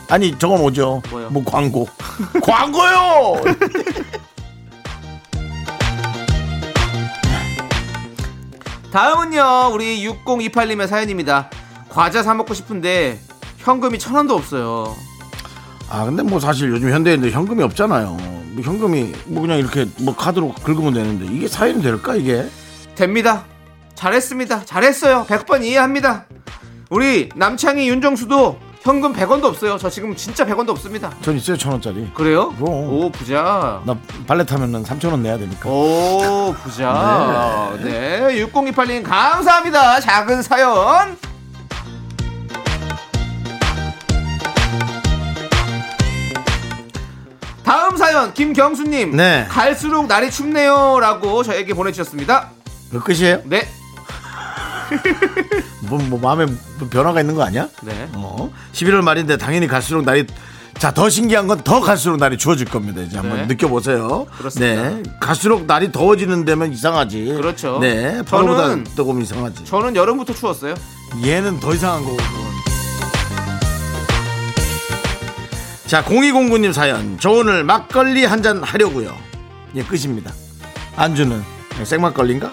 아니 0.09 0.37
저건 0.37 0.59
오죠. 0.61 1.01
뭐요? 1.09 1.29
뭐 1.29 1.43
광고. 1.45 1.87
광고요! 2.43 3.41
다음은요 8.91 9.71
우리 9.73 10.07
6028님의 10.07 10.87
사연입니다. 10.87 11.49
과자 11.89 12.23
사 12.23 12.33
먹고 12.33 12.53
싶은데 12.53 13.19
현금이 13.59 13.99
천 13.99 14.15
원도 14.15 14.35
없어요 14.35 14.95
아 15.89 16.05
근데 16.05 16.23
뭐 16.23 16.39
사실 16.39 16.69
요즘 16.69 16.91
현대인들 16.91 17.31
현금이 17.31 17.63
없잖아요. 17.63 18.17
뭐 18.17 18.63
현금이 18.63 19.13
뭐 19.25 19.41
그냥 19.41 19.57
이렇게 19.59 19.85
뭐 19.99 20.15
카드로 20.15 20.53
긁으면 20.63 20.93
되는데 20.93 21.25
이게 21.25 21.47
사연이 21.47 21.81
될까 21.81 22.15
이게? 22.15 22.45
됩니다. 22.95 23.43
잘했습니다. 23.95 24.65
잘했어요. 24.65 25.25
100번 25.27 25.63
이해합니다. 25.63 26.25
우리 26.89 27.29
남창희 27.35 27.87
윤정수도 27.89 28.59
현금 28.81 29.13
100원도 29.13 29.45
없어요. 29.45 29.77
저 29.77 29.89
지금 29.89 30.15
진짜 30.15 30.45
100원도 30.45 30.69
없습니다. 30.69 31.11
전 31.21 31.35
있어요 31.35 31.57
천 31.57 31.73
원짜리. 31.73 32.09
그래요? 32.13 32.53
그럼. 32.57 32.69
오 32.69 33.09
부자. 33.11 33.81
나 33.85 33.97
발레 34.27 34.45
타면은 34.45 34.83
3천 34.83 35.11
원 35.11 35.23
내야 35.23 35.37
되니까. 35.37 35.69
오 35.69 36.53
부자. 36.63 37.73
네, 37.83 38.45
6028님 38.45 39.03
감사합니다. 39.03 39.99
작은 39.99 40.41
사연 40.41 41.17
사연 48.17 48.33
김경수님 48.33 49.15
네. 49.15 49.45
갈수록 49.47 50.07
날이 50.07 50.31
춥네요라고 50.31 51.43
저에게 51.43 51.75
보내주셨습니다 51.75 52.49
그 52.89 52.99
끝이에요? 52.99 53.41
네 53.45 53.67
뭐, 55.87 55.99
뭐 55.99 56.19
마음에 56.19 56.45
뭐 56.79 56.89
변화가 56.89 57.21
있는 57.21 57.35
거 57.35 57.43
아니야? 57.43 57.67
네. 57.83 58.09
어 58.13 58.51
11월 58.73 59.01
말인데 59.03 59.37
당연히 59.37 59.67
갈수록 59.67 60.03
날이 60.03 60.25
자, 60.79 60.91
더 60.91 61.09
신기한 61.09 61.45
건 61.47 61.61
더 61.63 61.79
갈수록 61.79 62.17
날이 62.17 62.37
추워질 62.37 62.67
겁니다. 62.67 63.01
이제 63.01 63.17
한번 63.17 63.37
네. 63.39 63.45
느껴보세요. 63.47 64.25
그렇습니다. 64.37 64.89
네. 64.89 65.03
갈수록 65.19 65.65
날이 65.65 65.91
더워지는 65.91 66.45
데면 66.45 66.71
이상하지. 66.71 67.33
그렇죠. 67.35 67.79
네. 67.81 68.21
저는- 68.27 68.95
뜨거우면 68.95 69.23
이상하지. 69.23 69.65
저는 69.65 69.95
여름부터 69.95 70.33
추웠어요. 70.35 70.75
얘는 71.23 71.59
더 71.59 71.73
이상한 71.73 72.03
거고. 72.03 72.17
자, 75.87 76.03
0209님 76.03 76.73
사연. 76.73 77.17
저 77.19 77.31
오늘 77.31 77.63
막걸리 77.63 78.25
한 78.25 78.43
잔 78.43 78.61
하려고요. 78.61 79.15
예, 79.75 79.83
끝입니다. 79.83 80.31
안주는 80.95 81.41
생막걸리인가? 81.83 82.51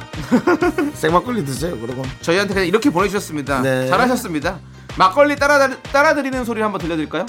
생막걸리 0.95 1.45
드세요. 1.45 1.79
그러고. 1.79 2.03
저희한테 2.21 2.55
그냥 2.55 2.69
이렇게 2.69 2.91
보내주셨습니다. 2.91 3.63
네. 3.63 3.89
잘하셨습니다. 3.89 4.59
막걸리 4.97 5.37
따라 5.37 5.69
따라 5.93 6.15
드리는 6.15 6.45
소리 6.45 6.61
한번 6.63 6.81
들려드릴까요? 6.81 7.27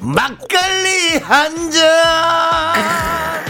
막걸리 0.00 1.18
한 1.22 1.70
잔. 1.70 3.44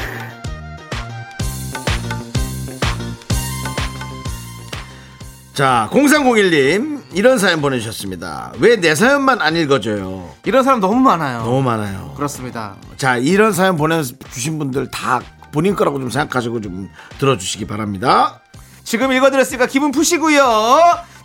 자, 5.52 5.88
0301님 5.92 7.03
이런 7.14 7.38
사연 7.38 7.60
보내주셨습니다. 7.62 8.52
왜 8.58 8.76
내 8.76 8.94
사연만 8.94 9.40
안 9.40 9.56
읽어줘요? 9.56 10.34
이런 10.44 10.64
사람 10.64 10.80
너무 10.80 10.96
많아요. 11.00 11.38
너무 11.38 11.62
많아요. 11.62 12.12
그렇습니다. 12.16 12.74
자, 12.96 13.16
이런 13.16 13.52
사연 13.52 13.76
보내주신 13.76 14.58
분들 14.58 14.90
다 14.90 15.20
본인 15.52 15.74
거라고 15.76 15.98
좀 16.00 16.10
생각하시고 16.10 16.60
좀 16.60 16.90
들어주시기 17.18 17.66
바랍니다. 17.66 18.40
지금 18.82 19.12
읽어드렸으니까 19.12 19.66
기분 19.66 19.92
푸시고요. 19.92 20.44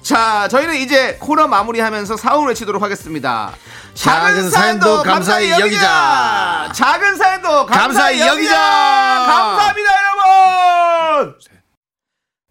자, 0.03 0.47
저희는 0.47 0.75
이제 0.75 1.17
코너 1.19 1.47
마무리하면서 1.47 2.15
사운 2.15 2.47
외치도록 2.47 2.81
하겠습니다. 2.81 3.51
작은 3.95 4.49
사연도 4.49 5.03
감사히 5.03 5.49
여기자. 5.51 6.69
작은 6.73 7.17
사연도 7.17 7.65
감사히 7.65 8.19
감사히 8.19 8.19
여기자. 8.21 8.33
여기자. 8.35 9.25
감사합니다, 9.27 9.89
여러분. 11.17 11.35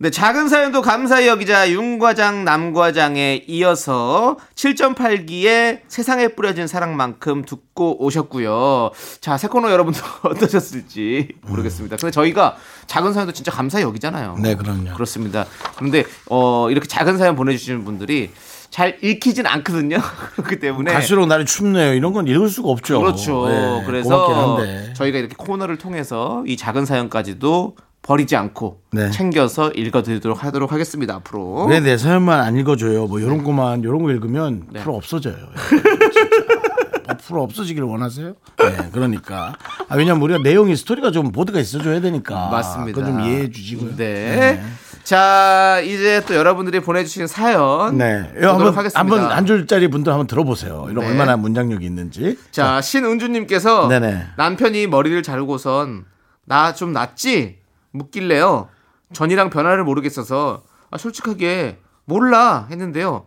네, 0.00 0.10
작은 0.10 0.48
사연도 0.48 0.80
감사히 0.80 1.26
여기자 1.26 1.72
윤과장 1.72 2.44
남과장에 2.44 3.42
이어서 3.48 4.36
7.8기의 4.54 5.80
세상에 5.88 6.28
뿌려진 6.28 6.68
사랑만큼 6.68 7.44
듣고 7.44 8.00
오셨고요. 8.04 8.92
자, 9.20 9.36
새 9.36 9.48
코너 9.48 9.72
여러분도 9.72 9.98
어떠셨을지 10.22 11.30
모르겠습니다. 11.42 11.96
근데 11.96 12.12
저희가 12.12 12.54
작은 12.86 13.12
사연도 13.12 13.32
진짜 13.32 13.50
감사히 13.50 13.82
여기잖아요. 13.82 14.36
네, 14.40 14.54
그럼요. 14.54 14.94
그렇습니다. 14.94 15.46
그런데 15.74 16.04
어, 16.30 16.70
이렇게 16.70 16.86
작은 16.86 17.18
사연 17.18 17.34
보내주시는 17.34 17.84
분들이 17.84 18.30
잘 18.70 18.98
읽히진 19.02 19.48
않거든요. 19.48 19.96
그렇기 20.36 20.60
때문에 20.60 20.92
갈수록 20.92 21.26
날이 21.26 21.44
춥네요. 21.44 21.94
이런 21.94 22.12
건 22.12 22.28
읽을 22.28 22.48
수가 22.48 22.68
없죠. 22.68 23.00
그렇죠. 23.00 23.48
네, 23.48 23.82
그래서. 23.84 24.58
저희가 24.94 25.18
이렇게 25.18 25.34
코너를 25.36 25.76
통해서 25.76 26.44
이 26.46 26.56
작은 26.56 26.86
사연까지도 26.86 27.74
버리지 28.08 28.36
않고 28.36 28.80
네. 28.92 29.10
챙겨서 29.10 29.70
읽어드리도록 29.72 30.42
하도록 30.42 30.72
하겠습니다. 30.72 31.16
앞으로. 31.16 31.66
왜내 31.66 31.98
사연만 31.98 32.40
안 32.40 32.56
읽어줘요? 32.56 33.06
뭐 33.06 33.20
이런 33.20 33.44
거만 33.44 33.80
이런 33.80 34.02
거 34.02 34.10
읽으면 34.10 34.62
네. 34.70 34.80
프로 34.80 34.96
없어져요. 34.96 35.36
진짜. 35.68 37.14
프로 37.26 37.42
없어지기를 37.42 37.86
원하세요? 37.86 38.34
네, 38.58 38.88
그러니까. 38.92 39.54
아, 39.90 39.96
왜냐면 39.96 40.22
우리가 40.22 40.40
내용이 40.42 40.74
스토리가 40.76 41.10
좀 41.10 41.32
보드가 41.32 41.60
있어줘야 41.60 42.00
되니까. 42.00 42.48
맞습니다. 42.48 42.98
그거 42.98 43.06
좀 43.06 43.20
이해해 43.20 43.50
주시고요. 43.50 43.96
네. 43.96 44.62
자, 45.04 45.80
이제 45.84 46.22
또 46.26 46.34
여러분들이 46.34 46.80
보내주신 46.80 47.26
사연. 47.26 47.98
네. 47.98 48.22
보도록 48.32 48.54
한번 48.54 48.74
하겠습니다. 48.74 49.00
한번 49.00 49.20
한 49.30 49.44
줄짜리 49.44 49.88
분들 49.88 50.10
한번 50.12 50.26
들어보세요. 50.26 50.86
이런 50.90 51.04
네. 51.04 51.10
얼마나 51.10 51.36
문장력이 51.36 51.84
있는지. 51.84 52.38
자, 52.52 52.80
신은주님께서 52.80 53.88
네네. 53.88 54.28
남편이 54.38 54.86
머리를 54.86 55.22
자르고선 55.22 56.06
나 56.46 56.72
좀 56.74 56.94
낫지? 56.94 57.58
묻길래요. 57.98 58.68
전이랑 59.12 59.50
변화를 59.50 59.84
모르겠어서 59.84 60.62
아, 60.90 60.98
솔직하게 60.98 61.78
몰라 62.04 62.66
했는데요. 62.70 63.26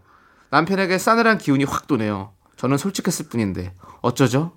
남편에게 0.49 0.97
싸늘한 0.97 1.37
기운이 1.37 1.63
확 1.65 1.87
도네요. 1.87 2.31
저는 2.57 2.77
솔직했을 2.77 3.27
뿐인데 3.29 3.73
어쩌죠? 4.01 4.53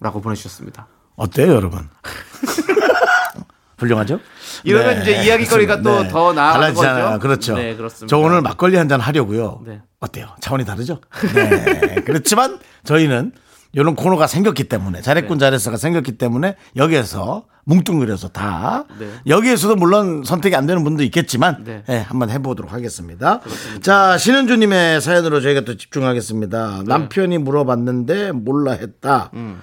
라고 0.00 0.20
보내주셨습니다. 0.20 0.86
어때요, 1.16 1.52
여러분? 1.52 1.88
훌륭하죠? 3.78 4.20
이러면 4.64 5.02
이제 5.02 5.24
이야기거리가 5.24 5.82
또 5.82 6.06
더 6.08 6.32
나아가는 6.32 6.60
달라지잖아요. 6.66 7.04
거죠? 7.06 7.18
그렇죠. 7.20 7.54
네, 7.56 7.74
그렇습니다. 7.74 8.06
저 8.08 8.18
오늘 8.18 8.40
막걸리 8.40 8.76
한 8.76 8.88
잔 8.88 9.00
하려고요. 9.00 9.62
네. 9.66 9.80
어때요? 10.00 10.28
차원이 10.40 10.64
다르죠? 10.64 11.00
네. 11.34 12.02
그렇지만 12.06 12.58
저희는 12.84 13.32
이런 13.72 13.94
코너가 13.96 14.26
생겼기 14.26 14.64
때문에 14.68 14.98
네. 14.98 15.02
잘했군 15.02 15.38
잘했어가 15.38 15.76
생겼기 15.76 16.18
때문에 16.18 16.56
여기에서 16.76 17.44
뭉뚱그려서 17.64 18.28
다 18.28 18.84
네. 18.98 19.08
여기에서도 19.26 19.76
물론 19.76 20.24
선택이 20.24 20.56
안 20.56 20.66
되는 20.66 20.82
분도 20.82 21.02
있겠지만 21.04 21.64
네. 21.64 21.84
예, 21.88 21.98
한번 21.98 22.30
해보도록 22.30 22.72
하겠습니다. 22.72 23.40
자 23.82 24.18
신은주님의 24.18 25.00
사연으로 25.00 25.40
저희가 25.40 25.60
또 25.62 25.76
집중하겠습니다. 25.76 26.78
네. 26.78 26.84
남편이 26.86 27.38
물어봤는데 27.38 28.32
몰라 28.32 28.72
했다. 28.72 29.30
음. 29.34 29.60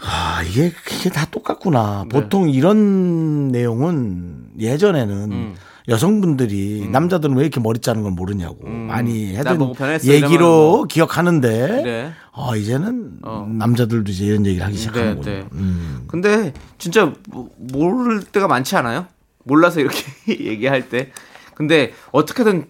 아 0.00 0.42
이게 0.44 0.72
이게 0.92 1.10
다 1.10 1.26
똑같구나. 1.30 2.04
네. 2.08 2.20
보통 2.20 2.48
이런 2.48 3.48
내용은 3.48 4.46
예전에는 4.58 5.32
음. 5.32 5.54
여성분들이 5.88 6.88
남자들은 6.90 7.34
왜 7.36 7.42
이렇게 7.42 7.60
머리 7.60 7.78
자는 7.80 8.02
걸 8.02 8.12
모르냐고 8.12 8.68
많이 8.68 9.32
나 9.32 9.38
해둔 9.38 9.58
보고 9.58 9.72
변했어, 9.72 10.06
얘기로 10.06 10.46
뭐. 10.46 10.84
기억하는데 10.84 11.82
네. 11.82 12.12
어, 12.32 12.54
이제는 12.56 13.18
어. 13.22 13.48
남자들도 13.50 14.10
이제 14.12 14.26
이런 14.26 14.44
얘기를 14.46 14.64
하기 14.66 14.74
네, 14.76 14.80
시작하는군요. 14.80 15.24
네. 15.24 15.46
음. 15.52 16.04
근데 16.06 16.52
진짜 16.76 17.12
뭐- 17.30 17.50
모를 17.56 18.22
때가 18.22 18.46
많지 18.48 18.76
않아요? 18.76 19.06
몰라서 19.44 19.80
이렇게 19.80 19.96
얘기할 20.28 20.90
때. 20.90 21.10
근데 21.54 21.92
어떻게든 22.12 22.66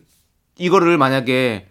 이거를 0.58 0.96
만약에 0.96 1.66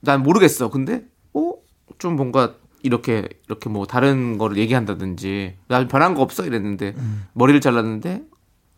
난 0.00 0.22
모르겠어. 0.22 0.68
근데 0.70 1.02
어? 1.32 1.52
좀 1.98 2.16
뭔가 2.16 2.54
이렇게 2.82 3.28
이렇게 3.48 3.68
뭐 3.70 3.86
다른 3.86 4.36
거를 4.38 4.56
얘기한다든지 4.58 5.54
나 5.68 5.86
변한 5.88 6.14
거 6.14 6.22
없어 6.22 6.44
이랬는데 6.44 6.94
음. 6.96 7.24
머리를 7.32 7.60
잘랐는데 7.60 8.22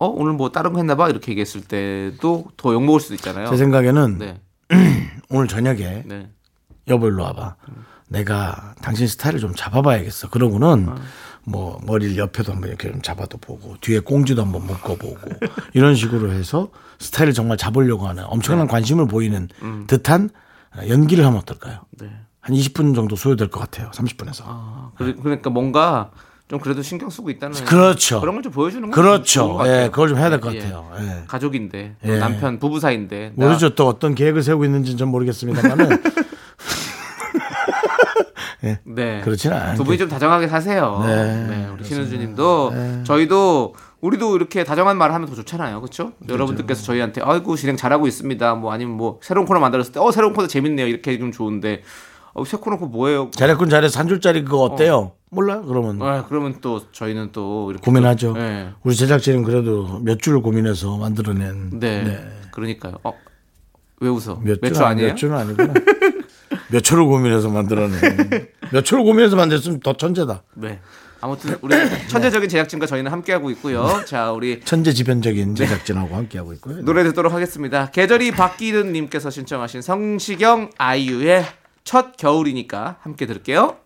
어 0.02 0.08
오늘 0.08 0.32
뭐 0.32 0.50
다른 0.50 0.72
거 0.72 0.80
했나 0.80 0.96
봐 0.96 1.08
이렇게 1.08 1.30
얘기했을 1.30 1.60
때도 1.60 2.46
더 2.56 2.72
욕먹을 2.72 2.98
수도 2.98 3.14
있잖아요. 3.14 3.48
제 3.48 3.56
생각에는 3.56 4.18
네. 4.18 4.40
오늘 5.30 5.46
저녁에 5.46 6.02
네. 6.04 6.28
여보 6.88 7.06
일로 7.06 7.22
와봐. 7.22 7.54
내가 8.08 8.74
당신 8.82 9.06
스타일을 9.06 9.38
좀 9.38 9.54
잡아봐야겠어. 9.54 10.28
그러고는 10.30 10.88
어. 10.88 10.96
뭐 11.44 11.80
머리를 11.86 12.16
옆에도 12.16 12.52
한번 12.52 12.70
이렇게 12.70 12.90
좀 12.90 13.00
잡아도 13.00 13.38
보고 13.38 13.76
뒤에 13.80 14.00
꽁지도 14.00 14.42
한번 14.42 14.66
묶어보고 14.66 15.20
이런 15.72 15.94
식으로 15.94 16.32
해서 16.32 16.70
스타일을 16.98 17.32
정말 17.32 17.56
잡으려고 17.56 18.08
하는 18.08 18.24
엄청난 18.26 18.66
관심을 18.66 19.06
보이는 19.06 19.48
듯한 19.86 20.30
연기를 20.88 21.24
하면 21.24 21.38
어떨까요? 21.38 21.78
네. 22.00 22.10
한 22.40 22.56
20분 22.56 22.96
정도 22.96 23.14
소요될 23.14 23.50
것 23.50 23.60
같아요. 23.60 23.92
30분에서. 23.92 24.42
아, 24.46 24.90
그러니까 24.96 25.48
뭔가 25.48 26.10
좀 26.52 26.60
그래도 26.60 26.82
신경 26.82 27.08
쓰고 27.08 27.30
있다는 27.30 27.64
그렇죠. 27.64 28.20
그런 28.20 28.34
걸 28.34 28.42
좀 28.42 28.52
보여주는 28.52 28.82
건 28.82 28.90
그렇죠. 28.90 29.58
예, 29.64 29.88
그걸 29.90 30.08
좀 30.10 30.18
해야 30.18 30.28
될것 30.28 30.52
예, 30.54 30.58
같아요. 30.58 30.90
예. 31.00 31.24
가족인데 31.26 31.96
예. 32.04 32.18
남편 32.18 32.58
부부 32.58 32.78
사이인데 32.78 33.32
나- 33.36 33.46
모르죠. 33.46 33.74
또 33.74 33.88
어떤 33.88 34.14
계획을 34.14 34.42
세우고 34.42 34.66
있는지는 34.66 34.98
전 34.98 35.08
모르겠습니다만은 35.08 36.02
네. 38.84 39.22
그렇지는 39.24 39.56
않아요. 39.56 39.76
두 39.76 39.84
분이 39.84 39.96
좀 39.96 40.08
다정하게 40.10 40.46
사세요. 40.46 41.02
네, 41.06 41.46
네, 41.48 41.68
우리 41.72 41.84
신은주님도 41.84 42.72
저희도 43.04 43.74
우리도 44.02 44.36
이렇게 44.36 44.62
다정한 44.62 44.98
말을 44.98 45.14
하면 45.14 45.28
더 45.28 45.34
좋잖아요, 45.34 45.80
그렇죠? 45.80 46.12
여러분들께서 46.28 46.82
저희한테 46.82 47.22
아이고 47.24 47.56
진행 47.56 47.78
잘하고 47.78 48.06
있습니다. 48.06 48.54
뭐 48.56 48.72
아니면 48.72 48.96
뭐 48.98 49.20
새로운 49.22 49.46
코너 49.46 49.58
만들었을 49.58 49.92
때 49.92 50.00
어 50.00 50.12
새로운 50.12 50.34
코너 50.34 50.46
재밌네요 50.48 50.86
이렇게 50.86 51.18
좀 51.18 51.32
좋은데 51.32 51.82
어, 52.35 52.45
새 52.45 52.57
코너 52.57 52.77
그거 52.77 52.87
뭐예요? 52.88 53.31
잘했군 53.35 53.68
잘해서 53.68 53.99
한 54.01 54.09
줄짜리 54.09 54.42
그거 54.45 54.62
어때요? 54.62 55.12
몰라? 55.31 55.61
그러면 55.62 56.01
아, 56.03 56.25
그러면 56.29 56.57
또 56.61 56.90
저희는 56.92 57.31
또 57.33 57.71
이렇게 57.71 57.85
고민하죠. 57.85 58.35
또, 58.35 58.38
네. 58.38 58.71
우리 58.83 58.95
제작진은 58.95 59.42
그래도 59.45 60.01
몇 60.03 60.21
줄을 60.21 60.40
고민해서 60.40 60.97
만들어낸 60.97 61.71
네. 61.79 62.18
그러니까요. 62.53 62.95
어, 63.03 63.12
왜 64.01 64.09
웃어? 64.09 64.40
몇, 64.42 64.59
몇줄 64.61 64.83
아니- 64.83 64.92
아니에요? 64.92 65.09
몇 65.11 65.16
줄은 65.16 65.37
아니구나. 65.37 65.73
몇 66.71 66.81
초를 66.83 67.05
고민해서 67.05 67.49
만들어낸 67.51 67.99
몇 68.73 68.83
초를 68.85 69.05
고민해서 69.05 69.37
만들었으면 69.37 69.81
더 69.81 69.92
천재다. 69.95 70.42
네. 70.55 70.81
아무튼 71.21 71.57
우리 71.62 71.75
천재적인 72.09 72.49
제작진과 72.49 72.87
저희는 72.87 73.12
함께하고 73.12 73.51
있고요. 73.53 74.03
자, 74.07 74.33
우리 74.33 74.61
천재지변적인 74.61 75.55
제작진하고 75.55 76.16
함께하고 76.16 76.53
있고요. 76.55 76.83
노래 76.83 77.05
듣도록 77.05 77.33
하겠습니다. 77.33 77.90
계절이 77.90 78.33
바뀌는 78.33 78.92
님께서 78.92 79.31
신청하신 79.31 79.83
성시경 79.83 80.71
아이유의 80.79 81.45
첫 81.85 82.16
겨울이니까 82.16 82.97
함께 83.01 83.27
들을게요. 83.27 83.77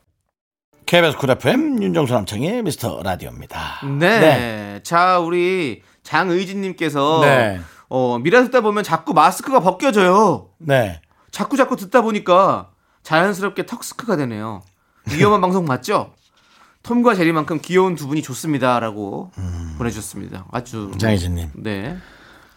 KBS 0.87 1.17
쿨 1.17 1.31
FM 1.31 1.83
윤정수 1.83 2.13
남창희 2.13 2.63
미스터 2.63 3.03
라디오입니다. 3.03 3.81
네. 3.99 4.81
자, 4.85 5.19
우리 5.19 5.83
장의진 6.05 6.61
님께서 6.61 7.21
네. 7.23 7.61
어, 7.89 8.19
미라 8.19 8.43
듣다 8.45 8.61
보면 8.61 8.85
자꾸 8.85 9.13
마스크가 9.13 9.61
벗겨져요. 9.61 10.51
네. 10.59 11.01
자꾸 11.33 11.57
자꾸 11.57 11.77
듣다 11.77 12.03
보니까 12.03 12.71
자연스럽게 13.03 13.67
턱스크가 13.67 14.17
되네요. 14.17 14.63
위험한 15.13 15.41
방송 15.43 15.65
맞죠? 15.65 16.13
톰과 16.83 17.17
제리만큼 17.17 17.59
귀여운 17.63 17.97
두 17.97 18.07
분이 18.07 18.23
좋습니다라고 18.23 19.33
보내주셨습니다. 19.77 20.47
아주 20.53 20.93
장희진님. 20.99 21.51
네, 21.57 21.97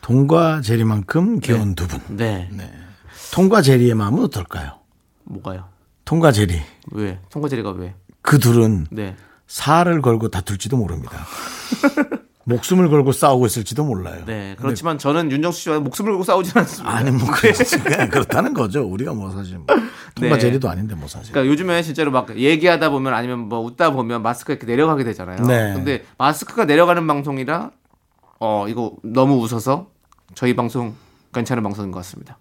톰과 0.02 0.62
제리만큼 0.62 1.39
귀여운 1.39 1.73
두 1.73 1.88
분. 1.88 1.99
네, 2.15 2.47
톰과 3.34 3.63
제리의 3.63 3.95
마음은 3.95 4.23
어떨까요? 4.25 4.78
뭐가요? 5.29 5.65
톰과 6.05 6.31
제리. 6.31 6.59
왜? 6.91 7.19
톰과 7.29 7.47
제리가 7.49 7.71
왜? 7.71 7.95
그 8.21 8.39
둘은 8.39 8.87
네, 8.91 9.15
살을 9.47 10.01
걸고 10.01 10.29
다툴지도 10.29 10.75
모릅니다. 10.75 11.17
목숨을 12.45 12.89
걸고 12.89 13.11
싸우고 13.11 13.45
있을지도 13.45 13.83
몰라요. 13.83 14.23
네. 14.25 14.55
그렇지만 14.57 14.97
저는 14.97 15.31
윤정수 15.31 15.61
씨와 15.61 15.79
목숨을 15.81 16.11
걸고 16.13 16.23
싸우지는 16.23 16.61
않습니다. 16.61 16.95
아니 16.95 17.11
뭐 17.11 17.29
그렇지 17.29 17.77
그냥 17.83 18.09
그렇다는 18.09 18.55
거죠. 18.55 18.83
우리가 18.83 19.13
뭐 19.13 19.29
사실 19.29 19.57
뭐 19.59 19.67
톰과 20.15 20.35
네. 20.35 20.39
제리도 20.39 20.67
아닌데 20.67 20.95
뭐 20.95 21.07
사실. 21.07 21.31
그러니까 21.31 21.51
요즘에 21.51 21.83
진짜로 21.83 22.09
막 22.09 22.35
얘기하다 22.35 22.89
보면 22.89 23.13
아니면 23.13 23.39
뭐 23.39 23.59
웃다 23.59 23.91
보면 23.91 24.23
마스크가 24.23 24.53
이렇게 24.53 24.65
내려가게 24.65 25.03
되잖아요. 25.03 25.43
네. 25.45 25.73
근데 25.75 26.05
마스크가 26.17 26.65
내려가는 26.65 27.05
방송이라 27.05 27.69
어 28.39 28.67
이거 28.67 28.95
너무 29.03 29.35
웃어서 29.43 29.91
저희 30.33 30.55
방송 30.55 30.95
괜찮은 31.31 31.61
방송인 31.61 31.91
것 31.91 31.99
같습니다. 31.99 32.39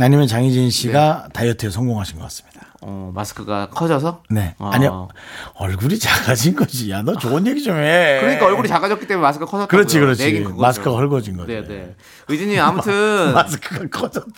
아니면 0.00 0.26
장희진 0.26 0.64
네. 0.64 0.70
씨가 0.70 1.28
다이어트에 1.32 1.70
성공하신 1.70 2.16
것 2.16 2.22
같습니다. 2.24 2.60
어 2.80 3.10
마스크가 3.12 3.70
커져서 3.70 4.22
네. 4.30 4.54
아. 4.58 4.70
아니요. 4.72 5.08
얼굴이 5.54 5.98
작아진 5.98 6.54
거지. 6.54 6.90
야, 6.90 7.02
너 7.02 7.16
좋은 7.16 7.44
얘기 7.46 7.62
좀 7.62 7.76
해. 7.76 8.18
그러니까 8.20 8.46
얼굴이 8.46 8.68
작아졌기 8.68 9.06
때문에 9.06 9.22
마스크가 9.22 9.50
커졌다고요. 9.50 9.66
그렇지, 9.66 9.98
그렇지. 9.98 10.46
마스크가 10.56 10.96
헐거진 10.96 11.36
거지. 11.36 11.52
네, 11.52 11.66
네. 11.66 11.96
의진님 12.28 12.60
아무튼 12.60 13.32
마스크가 13.34 13.86
커졌다. 13.90 14.30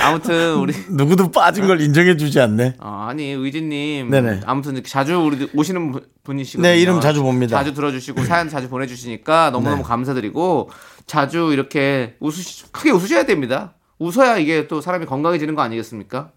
아무튼 0.00 0.54
우리 0.56 0.72
누구도 0.90 1.30
빠진 1.30 1.66
걸 1.66 1.80
인정해 1.80 2.16
주지 2.16 2.40
않네. 2.40 2.76
어, 2.80 3.06
아니 3.08 3.30
의진님 3.32 4.10
네네. 4.10 4.40
아무튼 4.46 4.72
이렇게 4.74 4.88
자주 4.88 5.16
우리 5.20 5.48
오시는 5.54 5.92
분- 5.92 6.06
분이시거든요. 6.24 6.68
네, 6.68 6.78
이름 6.80 7.00
자주 7.00 7.22
봅니다. 7.22 7.56
자주 7.58 7.74
들어주시고 7.74 8.24
사연 8.24 8.48
자주 8.48 8.68
보내주시니까 8.68 9.50
너무너무 9.50 9.78
네. 9.78 9.82
감사드리고 9.82 10.70
자주 11.06 11.50
이렇게 11.52 12.16
웃으시 12.20 12.70
크게 12.72 12.90
웃으셔야 12.90 13.24
됩니다. 13.24 13.74
웃어야 13.98 14.38
이게 14.38 14.66
또 14.68 14.80
사람이 14.80 15.06
건강해지는 15.06 15.54
거 15.54 15.62
아니겠습니까? 15.62 16.30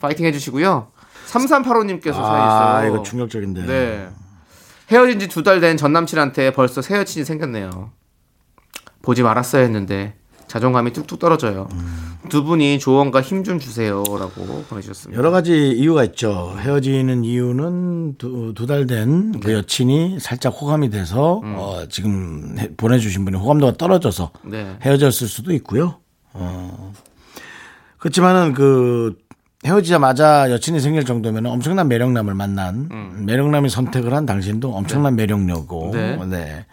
파이팅 0.00 0.26
해주시고요. 0.26 0.92
3385님께서 1.28 2.12
사연 2.14 2.24
아, 2.24 2.78
있어요. 2.80 2.94
이거 2.94 3.02
충격적인데. 3.02 3.62
네. 3.66 4.08
헤어진 4.90 5.18
지 5.18 5.26
두 5.28 5.42
달 5.42 5.60
된 5.60 5.76
전 5.76 5.92
남친한테 5.92 6.52
벌써 6.52 6.80
새 6.82 6.96
여친이 6.96 7.24
생겼네요. 7.24 7.90
보지 9.02 9.22
말았어야 9.22 9.62
했는데 9.62 10.14
자존감이 10.48 10.92
뚝뚝 10.92 11.18
떨어져요. 11.18 11.68
두 12.28 12.44
분이 12.44 12.78
조언과 12.78 13.20
힘 13.22 13.44
좀 13.44 13.58
주세요라고 13.58 14.64
보내주셨습니다. 14.68 15.18
여러 15.18 15.30
가지 15.30 15.70
이유가 15.70 16.02
있죠. 16.04 16.56
헤어지는 16.58 17.24
이유는 17.24 18.16
두 18.18 18.66
달 18.66 18.86
된그 18.86 19.46
네. 19.46 19.52
여친이 19.54 20.18
살짝 20.20 20.50
호감이 20.60 20.90
돼서 20.90 21.40
음. 21.44 21.54
어, 21.56 21.86
지금 21.88 22.56
해- 22.58 22.70
보내주신 22.76 23.24
분이 23.24 23.36
호감도가 23.36 23.74
떨어져서 23.76 24.30
네. 24.44 24.76
헤어졌을 24.82 25.28
수도 25.28 25.52
있고요. 25.54 25.96
어. 26.32 26.92
그렇지만은 27.98 28.52
그 28.54 29.16
헤어지자마자 29.64 30.50
여친이 30.50 30.80
생길 30.80 31.04
정도면 31.04 31.46
엄청난 31.46 31.88
매력남을 31.88 32.34
만난 32.34 33.24
매력남이 33.26 33.68
선택을 33.68 34.14
한 34.14 34.26
당신도 34.26 34.72
엄청난 34.74 35.16
매력녀고. 35.16 35.90
네. 35.92 36.66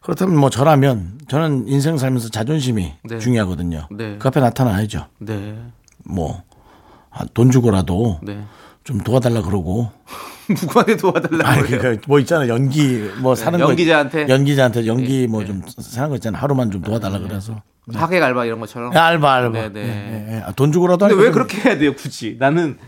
네. 0.00 0.02
그렇다면 0.02 0.36
뭐 0.36 0.50
저라면 0.50 1.18
저는 1.28 1.68
인생 1.68 1.98
살면서 1.98 2.30
자존심이 2.30 2.94
네. 3.04 3.18
중요하거든요. 3.18 3.86
네. 3.90 4.16
그 4.18 4.28
앞에 4.28 4.40
나타나야죠. 4.40 5.06
네. 5.18 5.56
뭐돈 6.04 7.50
주고라도 7.52 8.18
네. 8.22 8.40
좀 8.84 8.98
도와달라 8.98 9.42
그러고 9.42 9.90
누구한테 10.48 10.96
도와달라고 10.96 11.46
아니? 11.46 11.62
그러니까 11.68 12.02
뭐 12.08 12.18
있잖아 12.18 12.48
연기 12.48 13.08
뭐 13.20 13.34
사는 13.34 13.58
거 13.58 13.68
연기자한테? 13.68 14.26
연기자한테 14.28 14.86
연기 14.86 15.26
뭐 15.28 15.44
좀 15.44 15.62
사는 15.78 16.08
거 16.08 16.16
있잖아 16.16 16.38
하루만 16.38 16.70
좀 16.70 16.80
도와달라 16.82 17.18
그래서 17.18 17.62
하객 17.92 18.22
알바 18.22 18.44
이런 18.46 18.58
것처럼. 18.60 18.94
야, 18.94 19.04
알바 19.06 19.32
알바 19.34 19.68
네, 19.68 19.68
네. 19.70 20.42
아, 20.44 20.52
돈 20.52 20.70
주고라도 20.72 21.06
근데 21.08 21.20
왜좀 21.20 21.32
그렇게 21.34 21.60
해야 21.60 21.76
돼요, 21.78 21.94
굳이? 21.94 22.36
나는 22.38 22.78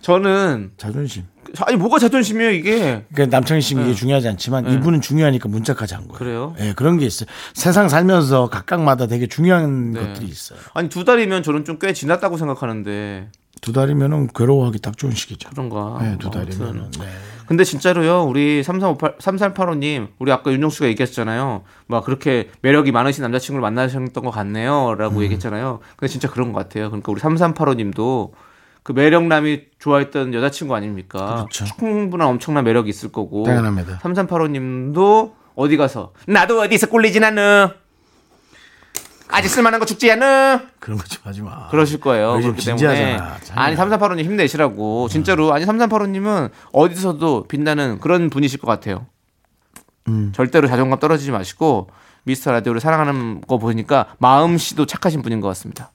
저는 0.00 0.72
자존심 0.76 1.24
아니 1.60 1.76
뭐가 1.76 1.98
자존심이에요, 1.98 2.50
이게? 2.52 3.04
그러니까 3.12 3.36
남창희 3.36 3.60
씨는 3.62 3.84
이게 3.84 3.94
중요하지 3.94 4.28
않지만 4.28 4.70
이분은 4.70 5.00
중요하니까 5.00 5.48
문자까지 5.48 5.94
한 5.94 6.08
거예요. 6.08 6.12
네. 6.12 6.18
그래요? 6.18 6.54
예, 6.60 6.72
그런 6.74 6.98
게 6.98 7.06
있어요. 7.06 7.28
세상 7.54 7.88
살면서 7.88 8.48
각각마다 8.50 9.06
되게 9.06 9.26
중요한 9.26 9.92
네. 9.92 10.00
것들이 10.00 10.26
있어요. 10.26 10.58
아니 10.74 10.88
두 10.88 11.04
달이면 11.04 11.42
저는 11.42 11.64
좀 11.64 11.78
꽤 11.78 11.92
지났다고 11.92 12.36
생각하는데 12.36 13.28
두 13.60 13.72
달이면은 13.72 14.28
괴로워하기 14.34 14.80
딱 14.80 14.96
좋은 14.98 15.12
시기죠. 15.14 15.50
그런가? 15.50 15.98
네, 16.02 16.16
두. 16.18 16.30
달이면은. 16.30 16.90
네. 16.98 17.06
근데 17.46 17.64
진짜로요, 17.64 18.24
우리 18.24 18.62
3358, 18.62 19.16
3385님, 19.18 20.08
우리 20.18 20.30
아까 20.32 20.52
윤정수가 20.52 20.86
얘기했잖아요. 20.88 21.62
막 21.86 22.04
그렇게 22.04 22.50
매력이 22.62 22.92
많으신 22.92 23.22
남자친구를 23.22 23.62
만나셨던 23.62 24.22
것 24.24 24.30
같네요. 24.30 24.90
음. 24.90 24.98
라고 24.98 25.22
얘기했잖아요. 25.22 25.80
근데 25.96 26.10
진짜 26.12 26.28
그런 26.28 26.52
것 26.52 26.58
같아요. 26.58 26.90
그러니까 26.90 27.10
우리 27.10 27.20
3385님도 27.20 28.32
그 28.88 28.92
매력남이 28.92 29.64
좋아했던 29.78 30.32
여자친구 30.32 30.74
아닙니까? 30.74 31.44
그렇죠. 31.50 31.66
충분한 31.66 32.26
엄청난 32.26 32.64
매력이 32.64 32.88
있을 32.88 33.12
거고. 33.12 33.42
당연합니다. 33.42 33.98
3385님도 33.98 35.32
어디 35.56 35.76
가서, 35.76 36.14
나도 36.26 36.58
어디서 36.62 36.86
꿀리진 36.86 37.22
않아. 37.22 37.74
아직 39.28 39.48
쓸만한 39.50 39.78
거 39.78 39.84
죽지 39.84 40.10
않아. 40.12 40.62
그런 40.80 40.96
거 40.96 41.04
좀 41.04 41.20
하지 41.24 41.42
마. 41.42 41.68
그러실 41.68 42.00
거예요. 42.00 42.40
그렇기 42.40 42.64
때문에. 42.64 43.18
아니 43.54 43.76
3385님 43.76 44.24
힘내시라고 44.24 45.08
진짜로 45.08 45.52
아니 45.52 45.66
3385님은 45.66 46.48
어디서도 46.72 47.46
빛나는 47.46 47.98
그런 48.00 48.30
분이실 48.30 48.58
것 48.58 48.68
같아요. 48.68 49.04
음. 50.06 50.32
절대로 50.34 50.66
자존감 50.66 50.98
떨어지지 50.98 51.30
마시고 51.30 51.90
미스터 52.22 52.52
라디오를 52.52 52.80
사랑하는 52.80 53.42
거 53.42 53.58
보니까 53.58 54.06
마음씨도 54.16 54.86
착하신 54.86 55.20
분인 55.20 55.42
것 55.42 55.48
같습니다. 55.48 55.90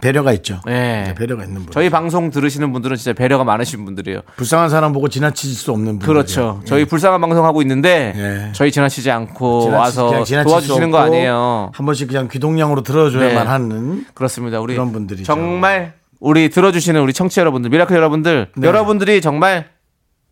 배려가 0.00 0.32
있죠. 0.34 0.60
네. 0.66 1.04
네, 1.08 1.14
배려가 1.14 1.44
있는 1.44 1.62
분. 1.62 1.72
저희 1.72 1.90
방송 1.90 2.30
들으시는 2.30 2.72
분들은 2.72 2.96
진짜 2.96 3.12
배려가 3.12 3.44
많으신 3.44 3.84
분들이에요. 3.84 4.20
불쌍한 4.36 4.68
사람 4.70 4.92
보고 4.92 5.08
지나칠 5.08 5.50
수 5.50 5.70
없는 5.72 5.98
분. 5.98 6.06
그렇죠. 6.06 6.60
저희 6.64 6.84
불쌍한 6.84 7.20
방송 7.20 7.44
하고 7.44 7.62
있는데 7.62 8.12
예. 8.16 8.52
저희 8.52 8.70
지나치지 8.72 9.10
않고 9.10 9.62
지나치- 9.66 9.72
와서 9.78 10.10
도와주시는 10.44 10.86
수거 10.86 10.98
아니에요. 10.98 11.70
한 11.74 11.86
번씩 11.86 12.08
그냥 12.08 12.28
귀동냥으로 12.30 12.82
들어줘야만 12.82 13.44
네. 13.44 13.50
하는 13.50 14.04
그렇습니다. 14.14 14.60
우리 14.60 14.74
그런 14.74 14.92
분들이죠. 14.92 15.24
정말 15.24 15.94
우리 16.20 16.48
들어주시는 16.50 17.00
우리 17.00 17.12
청취자 17.12 17.40
여러분들, 17.42 17.70
미라클 17.70 17.94
여러분들, 17.96 18.48
네. 18.56 18.66
여러분들이 18.66 19.20
정말 19.20 19.68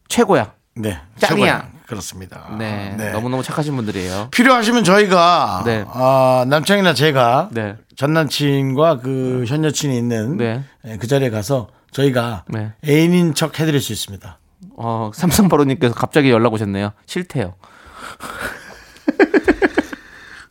최고야. 0.08 0.52
네 0.76 0.98
짱이야. 1.18 1.46
최고야. 1.46 1.75
그렇습니다. 1.86 2.54
네, 2.58 2.94
네. 2.96 3.10
너무너무 3.12 3.42
착하신 3.42 3.76
분들이에요. 3.76 4.28
필요하시면 4.32 4.82
저희가 4.84 5.62
네. 5.64 5.84
아, 5.88 6.44
남창이나 6.48 6.94
제가 6.94 7.48
네. 7.52 7.76
전 7.96 8.12
남친과 8.12 8.98
그 8.98 9.44
현 9.46 9.64
여친이 9.64 9.96
있는 9.96 10.36
네. 10.36 10.64
예, 10.84 10.96
그 10.96 11.06
자리에 11.06 11.30
가서 11.30 11.68
저희가 11.92 12.44
네. 12.48 12.72
애인인 12.86 13.34
척 13.34 13.58
해드릴 13.60 13.80
수 13.80 13.92
있습니다. 13.92 14.38
어, 14.76 15.10
삼성바로님께서 15.14 15.94
갑자기 15.94 16.30
연락 16.30 16.52
오셨네요. 16.52 16.92
싫대요. 17.06 17.54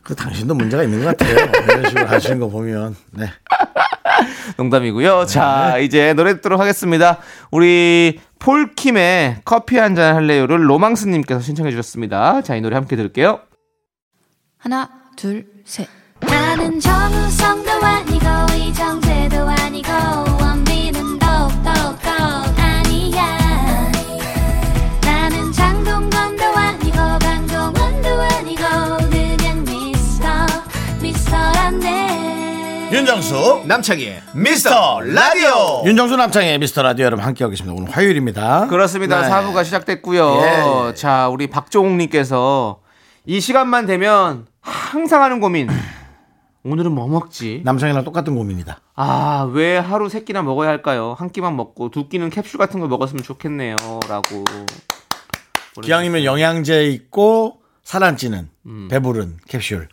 그 0.02 0.14
당신도 0.14 0.54
문제가 0.54 0.82
있는 0.84 1.02
것 1.04 1.16
같아요. 1.16 1.36
이런 1.64 1.88
식으로 1.88 2.06
하시는 2.06 2.38
거 2.38 2.48
보면 2.48 2.94
네. 3.10 3.28
농담이고요. 4.56 5.26
자, 5.26 5.78
이제 5.78 6.12
노래 6.14 6.34
듣도록 6.34 6.60
하겠습니다. 6.60 7.18
우리 7.50 8.20
폴킴의 8.38 9.38
커피 9.44 9.78
한 9.78 9.94
잔 9.94 10.14
할래요를 10.14 10.68
로망스님께서 10.68 11.40
신청해 11.40 11.70
주셨습니다. 11.70 12.42
자, 12.42 12.54
이 12.56 12.60
노래 12.60 12.74
함께 12.76 12.96
들을게요. 12.96 13.40
하나, 14.58 14.88
둘, 15.16 15.46
셋. 15.64 15.88
나는 16.20 16.80
정우성도 16.80 17.70
아니고 17.70 18.26
이정재도 18.54 19.48
아니고 19.48 19.88
윤정수 32.92 33.64
남창희의 33.66 34.22
미스터 34.34 35.00
라디오 35.00 35.82
윤정수 35.84 36.16
남창의 36.16 36.58
미스터 36.58 36.82
라디오 36.82 37.06
여러분 37.06 37.24
함께하고 37.24 37.50
계십니다. 37.50 37.76
오늘 37.76 37.90
화요일입니다. 37.90 38.68
그렇습니다. 38.68 39.22
네. 39.22 39.28
사부가 39.28 39.64
시작됐고요. 39.64 40.40
예. 40.90 40.94
자, 40.94 41.28
우리 41.28 41.48
박종욱님께서 41.48 42.80
이 43.26 43.40
시간만 43.40 43.86
되면 43.86 44.46
항상 44.60 45.22
하는 45.22 45.40
고민. 45.40 45.68
오늘은 46.64 46.92
뭐 46.92 47.08
먹지? 47.08 47.62
남창이랑 47.64 48.04
똑같은 48.04 48.34
고민이다. 48.36 48.80
아, 48.94 49.50
왜 49.52 49.78
하루 49.78 50.08
세 50.08 50.20
끼나 50.20 50.42
먹어야 50.42 50.68
할까요? 50.68 51.16
한 51.18 51.30
끼만 51.30 51.56
먹고 51.56 51.90
두 51.90 52.08
끼는 52.08 52.30
캡슐 52.30 52.58
같은 52.58 52.80
거 52.80 52.86
먹었으면 52.86 53.22
좋겠네요. 53.24 53.76
라고. 54.08 54.44
기왕이면 55.82 56.24
영양제 56.24 56.86
있고 56.86 57.60
살안 57.82 58.16
찌는 58.16 58.48
음. 58.66 58.88
배부른 58.90 59.38
캡슐. 59.48 59.88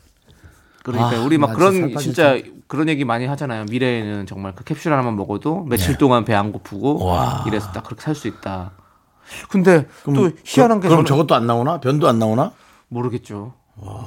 그러니까 0.83 1.17
아, 1.17 1.23
우리 1.23 1.37
막나 1.37 1.55
그런 1.55 1.95
진짜 1.97 2.37
그런 2.74 2.89
얘기 2.89 3.05
많이 3.05 3.28
하잖아요. 3.28 3.65
미래에는 3.69 4.26
정말 4.26 4.55
그 4.55 4.63
캡슐 4.63 4.91
하나만 4.91 5.15
먹어도 5.15 5.63
며칠 5.65 5.95
동안 5.95 6.26
배 6.26 6.34
안 6.34 6.51
고프고 6.51 6.97
네. 6.97 7.05
와. 7.05 7.43
이래서 7.45 7.71
딱 7.71 7.84
그렇게 7.84 8.01
살 8.01 8.15
수 8.15 8.28
있다. 8.28 8.71
근데 9.47 9.88
또 10.05 10.32
희한한 10.43 10.80
게 10.80 10.88
그럼 10.88 11.05
저는 11.05 11.05
저것도 11.05 11.36
안 11.36 11.45
나오나? 11.45 11.80
변도 11.80 12.07
안 12.07 12.17
나오나? 12.17 12.51
모르겠죠. 12.88 13.53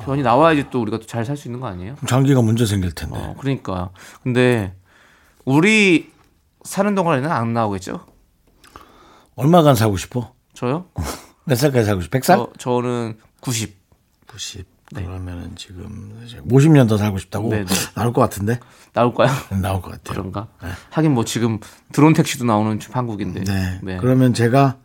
변이 0.05 0.23
나와야지 0.23 0.67
또 0.71 0.83
우리가 0.83 0.99
또 0.99 1.07
잘 1.07 1.25
살 1.25 1.37
수 1.37 1.47
있는 1.47 1.61
거 1.61 1.69
아니에요? 1.69 1.95
장기가 2.09 2.43
문제 2.43 2.67
생길 2.67 2.91
텐데. 2.91 3.17
어, 3.17 3.37
그러니까. 3.39 3.91
근데 4.25 4.75
우리 5.45 6.11
사는 6.65 6.93
동안에는 6.93 7.31
안 7.31 7.53
나오겠죠? 7.53 8.01
얼마간 9.37 9.77
살고 9.77 9.97
싶어? 9.97 10.33
저요? 10.55 10.87
몇 11.47 11.55
살까지 11.55 11.85
살고 11.87 12.01
싶어? 12.03 12.19
100살? 12.19 12.25
저, 12.25 12.51
저는 12.59 13.17
90. 13.41 13.77
90. 14.27 14.67
그러면은 14.95 15.57
지금 15.57 16.21
이제 16.25 16.39
50년 16.41 16.89
더 16.89 16.97
살고 16.97 17.19
싶다고 17.19 17.49
네, 17.51 17.65
네. 17.65 17.75
나올 17.95 18.13
것 18.13 18.21
같은데 18.21 18.61
나올까요? 18.93 19.31
나올 19.61 19.83
것 19.83 19.91
같아요. 19.91 20.15
그런가? 20.15 20.49
하긴 20.91 21.13
뭐 21.13 21.25
지금 21.25 21.59
드론 21.93 22.13
택시도 22.13 22.45
나오는 22.45 22.79
한국인데. 22.93 23.45
네. 23.83 23.97
그러면 23.99 24.33
제가 24.33 24.77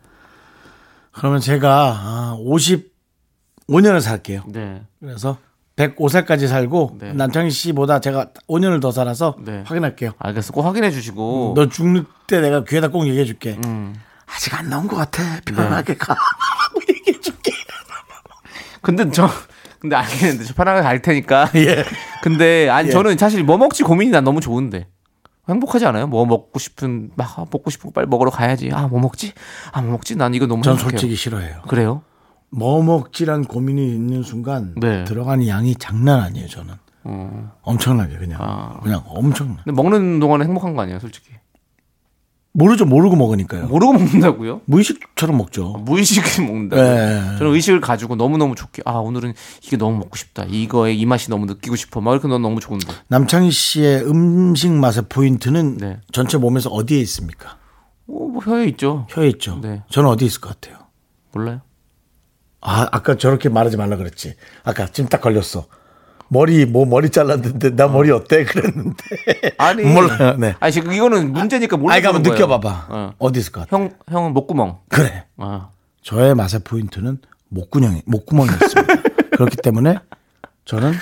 그러면 1.12 1.40
제가 1.40 2.00
아, 2.02 2.38
55년을 2.40 4.02
살게요. 4.02 4.44
네. 4.48 4.82
그래서 5.00 5.38
105살까지 5.76 6.48
살고 6.48 6.98
네. 7.00 7.14
남창희 7.14 7.50
씨보다 7.52 8.00
제가 8.00 8.28
5년을 8.48 8.82
더 8.82 8.92
살아서 8.92 9.36
네. 9.40 9.64
확인할게요. 9.66 10.12
알겠어. 10.20 10.54
꼭 10.54 10.64
확인해 10.64 10.92
주시고. 10.92 11.54
너 11.56 11.70
죽는 11.70 12.06
때 12.28 12.42
내가 12.42 12.64
귀에다 12.64 12.90
꼭 12.90 13.08
얘기해 13.08 13.26
줄게. 13.26 13.58
음. 13.66 13.96
아직 14.26 14.54
안 14.58 14.70
나온 14.70 14.88
것 14.88 14.96
같아. 14.96 15.24
네. 15.42 15.54
편하게 15.54 15.96
가. 15.96 16.16
뭐 16.74 16.82
얘기해 16.90 17.20
줄게. 17.20 17.52
근데 18.82 19.10
저 19.12 19.30
근데 19.82 19.96
알겠는데 19.96 20.44
저 20.46 20.54
편하게 20.54 20.82
갈 20.82 21.02
테니까. 21.02 21.50
예. 21.58 21.84
근데 22.22 22.70
아니 22.70 22.90
예. 22.90 22.92
저는 22.92 23.18
사실 23.18 23.44
뭐 23.44 23.58
먹지 23.58 23.82
고민이 23.84 24.12
난 24.12 24.24
너무 24.24 24.40
좋은데. 24.40 24.88
행복하지 25.50 25.88
않아요? 25.88 26.06
뭐 26.06 26.26
먹고 26.28 26.60
싶은 26.60 27.10
막 27.16 27.40
아, 27.40 27.46
먹고 27.52 27.72
싶은 27.72 27.90
거 27.90 27.94
빨리 27.94 28.08
먹으러 28.08 28.30
가야지. 28.30 28.70
아, 28.72 28.88
뭐 28.88 29.00
먹지? 29.00 29.34
아, 29.72 29.82
뭐 29.82 29.94
먹지? 29.94 30.16
난 30.16 30.36
이거 30.36 30.46
너무 30.46 30.62
전 30.62 30.74
행복해요. 30.76 30.92
솔직히 30.92 31.16
싫어해요. 31.16 31.64
그래요? 31.68 32.04
뭐 32.52 32.84
먹지란 32.84 33.46
고민이 33.46 33.92
있는 33.94 34.22
순간 34.22 34.76
네. 34.78 35.04
들어가는 35.04 35.48
양이 35.48 35.76
장난 35.76 36.20
아니에요. 36.20 36.48
저는 36.48 36.76
어. 37.06 37.52
엄청나게 37.64 38.18
그냥 38.18 38.40
아. 38.40 38.80
그냥 38.84 39.02
엄청 39.08 39.58
근데 39.64 39.72
먹는 39.72 40.20
동안에 40.20 40.46
행복한 40.46 40.76
거 40.76 40.84
아니에요, 40.84 41.00
솔직히? 41.00 41.32
모르죠 42.54 42.86
모르고 42.86 43.16
먹으니까요. 43.16 43.68
모르고 43.68 43.94
먹는다고요? 43.94 44.62
무의식처럼 44.66 45.38
먹죠. 45.38 45.70
무의식이 45.86 46.42
먹는다고. 46.44 46.82
네. 46.82 47.38
저는 47.38 47.54
의식을 47.54 47.80
가지고 47.80 48.16
너무너무 48.16 48.56
좋게 48.56 48.82
아, 48.86 48.94
오늘은 48.94 49.34
이게 49.64 49.78
너무 49.78 49.98
먹고 50.00 50.18
싶다. 50.18 50.44
이거에 50.50 50.94
이 50.94 51.06
맛이 51.06 51.30
너무 51.30 51.46
느끼고 51.46 51.76
싶어. 51.78 52.02
막 52.02 52.12
이렇게 52.12 52.28
넌 52.28 52.42
너무 52.42 52.60
좋은데. 52.60 52.88
남창희 53.08 53.52
씨의 53.52 54.06
음식 54.06 54.70
맛의 54.72 55.04
포인트는 55.08 55.78
네. 55.78 56.00
전체 56.12 56.38
몸에서 56.38 56.70
어디에 56.70 57.00
있습니까? 57.00 57.58
어, 58.08 58.28
뭐 58.28 58.42
혀에 58.44 58.66
있죠. 58.70 59.08
혀에 59.10 59.30
있죠. 59.30 59.60
네. 59.62 59.84
저는 59.90 60.10
어디 60.10 60.26
있을 60.26 60.42
것 60.42 60.60
같아요. 60.60 60.86
몰라요? 61.34 61.62
아 62.60 62.88
아까 62.92 63.16
저렇게 63.16 63.48
말하지 63.50 63.78
말라 63.78 63.96
그랬지. 63.96 64.36
아까 64.64 64.86
지금 64.88 65.10
딱 65.10 65.22
걸렸어. 65.22 65.66
머리 66.34 66.66
뭐 66.66 66.86
머리 66.86 67.10
잘랐는데 67.10 67.76
나 67.76 67.90
머리 67.90 68.10
어때 68.10 68.46
그랬는데 68.46 69.04
아니. 69.60 69.84
몰라요. 69.84 70.38
네. 70.38 70.56
아니 70.62 70.72
지금 70.72 70.94
이거는 70.94 71.34
문제니까 71.34 71.76
몰라. 71.76 71.96
아이 71.96 72.02
한번 72.02 72.22
느껴봐봐. 72.24 72.86
어. 72.90 73.14
어디 73.20 73.40
있을 73.42 73.52
것 73.52 73.62
같아? 73.68 73.76
형 73.76 73.92
형은 74.10 74.34
목구멍. 74.34 74.78
그래. 74.88 75.26
아. 75.38 75.68
저의 76.02 76.34
맛의 76.34 76.62
포인트는 76.64 77.18
목구멍이 77.50 78.04
목구멍이 78.06 78.50
있습니다. 78.50 78.94
그렇기 79.36 79.58
때문에 79.58 79.96
저는 80.64 80.94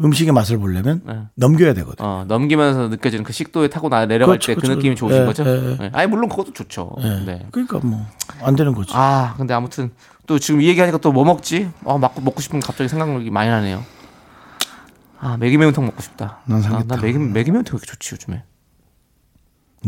음식의 0.00 0.32
맛을 0.32 0.56
보려면 0.58 1.02
네. 1.04 1.18
넘겨야 1.34 1.74
되거든. 1.74 2.02
요 2.02 2.08
어, 2.08 2.24
넘기면서 2.26 2.88
느껴지는 2.88 3.22
그 3.22 3.34
식도에 3.34 3.68
타고 3.68 3.90
나 3.90 4.06
내려갈 4.06 4.38
그렇죠, 4.38 4.46
때그 4.52 4.62
그렇죠. 4.62 4.76
느낌이 4.76 4.96
좋으신 4.96 5.20
예, 5.20 5.26
거죠? 5.26 5.44
예, 5.46 5.50
예. 5.72 5.76
네. 5.76 5.90
아니 5.92 6.06
물론 6.08 6.30
그것도 6.30 6.54
좋죠. 6.54 6.96
네. 7.26 7.46
그러니까 7.52 7.78
뭐 7.82 8.00
안 8.42 8.56
되는 8.56 8.74
거지. 8.74 8.90
아 8.94 9.34
근데 9.36 9.52
아무튼 9.54 9.90
또 10.26 10.38
지금 10.38 10.62
이 10.62 10.68
얘기하니까 10.68 10.96
또 10.98 11.12
뭐 11.12 11.24
먹지? 11.24 11.68
아 11.84 11.98
먹고 11.98 12.22
먹고 12.22 12.40
싶은 12.40 12.60
게 12.60 12.66
갑자기 12.66 12.88
생각나기 12.88 13.30
많이 13.30 13.50
나네요. 13.50 13.84
아 15.24 15.36
매기 15.38 15.56
매운탕 15.56 15.84
먹고 15.86 16.02
싶다. 16.02 16.40
난 16.44 16.58
아, 16.58 16.62
삼계탕. 16.62 16.86
나 16.86 16.96
매기 17.02 17.18
매기 17.18 17.50
매운탕 17.50 17.72
왜 17.74 17.78
이렇게 17.78 17.86
좋지 17.86 18.14
요즘에? 18.14 18.44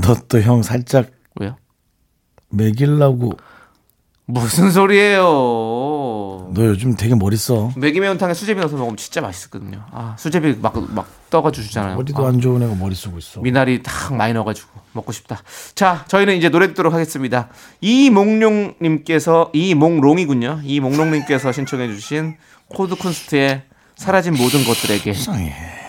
너 0.03 0.14
또 0.28 0.41
형 0.41 0.62
살짝 0.62 1.11
왜요? 1.39 1.57
먹이려고 2.49 3.32
무슨 4.24 4.70
소리예요? 4.70 5.22
너 5.22 6.55
요즘 6.64 6.97
되게 6.97 7.14
머리 7.14 7.37
써. 7.37 7.70
메기 7.76 8.01
매운탕에 8.01 8.32
수제비 8.34 8.59
넣어서 8.61 8.76
먹으면 8.76 8.97
진짜 8.97 9.20
맛있거든요. 9.20 9.84
아 9.93 10.16
수제비 10.18 10.55
막막 10.61 11.07
떠가지고 11.30 11.66
주잖아요. 11.66 11.97
머리도 11.97 12.24
아, 12.24 12.28
안 12.28 12.41
좋은 12.41 12.62
애가 12.62 12.74
머리 12.76 12.95
쓰고 12.95 13.18
있어. 13.18 13.41
미나리 13.41 13.82
딱 13.82 14.14
많이 14.14 14.32
넣어가지고 14.32 14.68
먹고 14.95 15.12
싶다. 15.12 15.43
자, 15.74 16.05
저희는 16.09 16.37
이제 16.37 16.49
노래 16.49 16.66
듣도록 16.68 16.95
하겠습니다. 16.95 17.49
이몽룡님께서 17.82 19.51
이몽롱이군요. 19.53 20.61
이몽롱님께서 20.64 21.53
신청해주신 21.53 22.37
코드 22.68 22.97
쿤스트의 22.97 23.64
사라진 23.97 24.34
모든 24.34 24.64
것들에게 24.64 25.12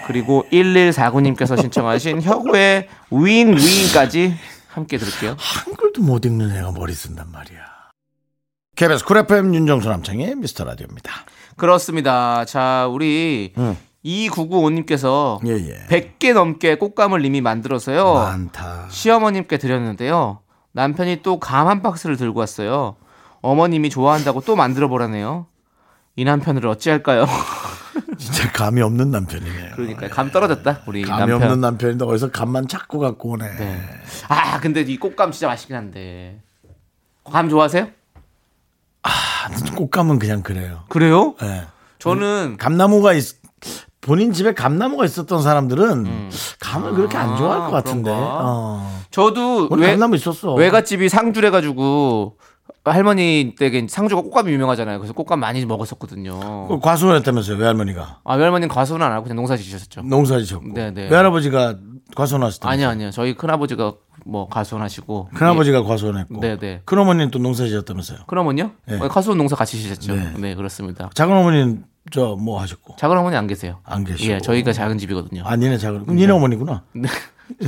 그리고 0.07 0.45
1149님께서 0.51 1.59
신청하신 1.59 2.21
혁오의 2.21 2.87
위잉위잉까지 3.11 4.33
함께 4.69 4.97
들을게요. 4.97 5.35
한글도 5.37 6.01
못 6.01 6.25
읽는 6.25 6.55
애가 6.55 6.71
머리 6.71 6.93
쓴단 6.93 7.29
말이야. 7.31 7.59
KBS 8.75 9.03
쿨 9.05 9.17
FM 9.17 9.53
윤정수 9.53 9.89
남창희 9.89 10.35
미스터 10.35 10.63
라디오입니다. 10.63 11.11
그렇습니다. 11.57 12.45
자, 12.45 12.87
우리 12.89 13.53
응. 13.57 13.75
2995님께서 14.05 15.39
예, 15.47 15.53
예. 15.53 15.87
100개 15.89 16.33
넘게 16.33 16.75
곶감을 16.75 17.25
이미 17.25 17.41
만들어서요. 17.41 18.13
많다. 18.13 18.85
시어머님께 18.89 19.57
드렸는데요. 19.57 20.39
남편이 20.73 21.23
또 21.23 21.39
감 21.39 21.67
한 21.67 21.81
박스를 21.81 22.15
들고 22.15 22.39
왔어요. 22.39 22.95
어머님이 23.41 23.89
좋아한다고 23.89 24.41
또 24.41 24.55
만들어 24.55 24.87
보라네요. 24.87 25.47
이 26.15 26.23
남편을 26.23 26.65
어찌할까요? 26.67 27.25
진짜 28.17 28.51
감이 28.51 28.81
없는 28.81 29.11
남편이네요. 29.11 29.71
그러니까 29.75 30.07
감 30.09 30.31
떨어졌다 30.31 30.81
우리 30.85 31.03
감이 31.03 31.31
남편. 31.31 31.43
없는 31.43 31.61
남편인데 31.61 32.05
어디서 32.05 32.31
감만 32.31 32.67
자꾸 32.67 32.99
갖고 32.99 33.31
오네. 33.31 33.55
네. 33.57 33.81
아 34.27 34.59
근데 34.59 34.81
이 34.81 34.97
꽃감 34.97 35.31
진짜 35.31 35.47
맛있긴 35.47 35.75
한데. 35.75 36.39
감 37.23 37.49
좋아하세요? 37.49 37.87
꽃감은 39.75 40.19
그냥 40.19 40.41
그래요. 40.43 40.83
그래요? 40.89 41.35
예. 41.41 41.65
저는 41.99 42.57
감나무가 42.57 43.13
있, 43.13 43.23
본인 44.01 44.33
집에 44.33 44.53
감나무가 44.53 45.05
있었던 45.05 45.41
사람들은 45.41 46.29
감을 46.59 46.93
그렇게 46.93 47.17
안 47.17 47.37
좋아할 47.37 47.69
것 47.69 47.71
같은데. 47.71 48.09
음. 48.09 48.15
그런가? 48.15 48.39
어. 48.43 49.01
저도 49.11 49.69
외, 49.71 49.91
감나무 49.91 50.15
있었어. 50.15 50.53
외갓집이 50.53 51.09
상주래 51.09 51.49
가지고 51.49 52.37
할머니 52.93 53.53
댁에 53.57 53.87
상주가 53.89 54.21
꽃감이 54.21 54.51
유명하잖아요. 54.51 54.99
그래서 54.99 55.13
꽃감 55.13 55.39
많이 55.39 55.65
먹었었거든요. 55.65 56.67
그 56.67 56.79
과수원했다면서요 56.79 57.57
외할머니가 57.57 58.19
아 58.23 58.35
외할머니는 58.35 58.67
과수는 58.69 59.05
안 59.05 59.11
하고 59.11 59.23
그냥 59.23 59.37
농사 59.37 59.55
지셨죠. 59.57 60.01
농사 60.01 60.39
지셨고 60.39 60.73
네, 60.73 60.91
네. 60.91 61.07
외할아버지가 61.09 61.77
과수원하셨다. 62.15 62.69
아니요 62.69 62.89
아니요. 62.89 63.11
저희 63.11 63.35
큰아버지가 63.35 63.93
뭐 64.25 64.47
과수원하시고 64.49 65.29
큰아버지가 65.33 65.83
과수원했고 65.83 66.39
네, 66.41 66.57
네. 66.57 66.81
큰어머니는 66.85 67.31
또 67.31 67.39
농사 67.39 67.65
지셨다면서요. 67.65 68.19
큰어머니요? 68.27 68.71
네. 68.87 68.99
어, 68.99 69.07
과수원 69.07 69.37
농사 69.37 69.55
같이 69.55 69.77
지셨죠. 69.81 70.15
네. 70.15 70.33
네, 70.37 70.55
그렇습니다. 70.55 71.09
작은어머니는 71.13 71.83
저 72.11 72.35
뭐 72.39 72.61
하셨고 72.61 72.95
작은 72.97 73.17
어머니 73.17 73.35
안 73.35 73.47
계세요. 73.47 73.79
안 73.83 74.05
계시고. 74.05 74.31
예, 74.33 74.39
저희가 74.39 74.71
작은 74.71 74.97
집이거든요. 74.97 75.43
아 75.45 75.57
니네 75.57 75.77
작은 75.77 76.03
그럼 76.03 76.15
니네 76.15 76.31
어머니구나. 76.31 76.83
네. 76.93 77.09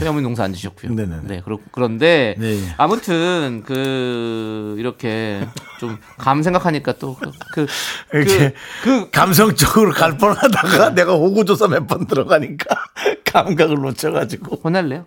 어머니 0.02 0.22
농사 0.24 0.44
안 0.44 0.54
지셨고요. 0.54 0.94
네네네. 0.94 1.22
네, 1.24 1.42
그렇, 1.44 1.58
그런데 1.72 2.36
네, 2.38 2.56
예. 2.56 2.74
아무튼 2.78 3.64
그 3.66 4.76
이렇게 4.78 5.48
좀 5.80 5.98
감 6.18 6.44
생각하니까 6.44 6.94
또그그 6.94 7.66
이렇게 8.14 8.54
그, 8.84 9.10
감성적으로 9.10 9.92
갈 9.94 10.18
뻔하다가 10.18 10.90
내가 10.96 11.14
호구조사 11.14 11.68
몇 11.68 11.88
번 11.88 12.06
들어가니까 12.08 12.66
감각을 13.26 13.76
놓쳐가지고 13.78 14.58
혼날래요? 14.64 15.06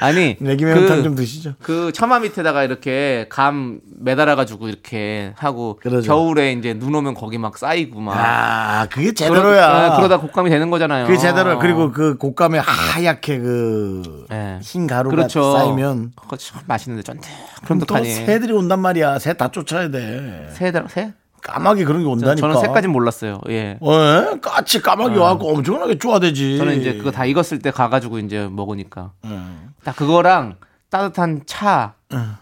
아니 0.00 0.36
내기 0.42 0.64
매운탕 0.64 0.96
그- 0.98 1.02
좀 1.04 1.14
드시죠. 1.14 1.54
그 1.62 1.92
처마 1.92 2.18
밑에다가 2.20 2.64
이렇게 2.64 3.26
감 3.30 3.78
매달아 4.00 4.34
가지고 4.34 4.68
이렇게 4.68 5.32
하고 5.36 5.78
그러죠. 5.80 6.06
겨울에 6.08 6.52
이제 6.52 6.74
눈 6.74 6.94
오면 6.94 7.14
거기 7.14 7.38
막 7.38 7.56
쌓이고 7.56 8.00
막 8.00 8.14
아 8.16 8.86
그게 8.90 9.12
그러- 9.12 9.14
제대로야. 9.14 9.90
네, 9.90 9.96
그러 9.96 10.08
다 10.08 10.18
곶감이 10.20 10.50
되는 10.50 10.68
거잖아요. 10.70 11.06
그게 11.06 11.16
제대로 11.18 11.58
그리고 11.58 11.92
그 11.92 12.16
곶감에 12.18 12.58
하얗게 12.58 13.38
그 13.38 14.26
네. 14.30 14.58
흰 14.62 14.86
가루가 14.86 15.14
그렇죠. 15.14 15.52
쌓이면 15.58 16.12
그거 16.16 16.36
참 16.36 16.60
맛있는데 16.66 17.02
쫀득 17.04 17.22
그럼 17.64 17.78
또 17.78 17.86
쫀득하니. 17.86 18.12
새들이 18.26 18.52
온단 18.52 18.80
말이야. 18.80 19.18
새 19.20 19.34
다 19.34 19.48
쫓아야 19.50 19.90
돼. 19.90 20.48
새, 20.52 20.72
새? 20.88 21.12
까마귀 21.44 21.84
그런 21.84 22.00
게 22.00 22.04
저, 22.04 22.10
온다니까. 22.10 22.40
저는 22.40 22.60
새까진 22.60 22.90
몰랐어요. 22.90 23.40
예. 23.50 23.76
어, 23.80 24.40
까치 24.40 24.80
까마귀 24.80 25.16
와갖고 25.18 25.50
엄청나게 25.50 25.98
쪼아대지. 25.98 26.58
저는 26.58 26.80
이제 26.80 26.94
그거 26.94 27.10
다 27.10 27.26
익었을 27.26 27.58
때 27.58 27.70
가가지고 27.70 28.18
이제 28.18 28.48
먹으니까 28.50 29.12
음. 29.24 29.74
딱 29.84 29.94
그거랑 29.94 30.56
따뜻한 30.88 31.42
차 31.46 31.94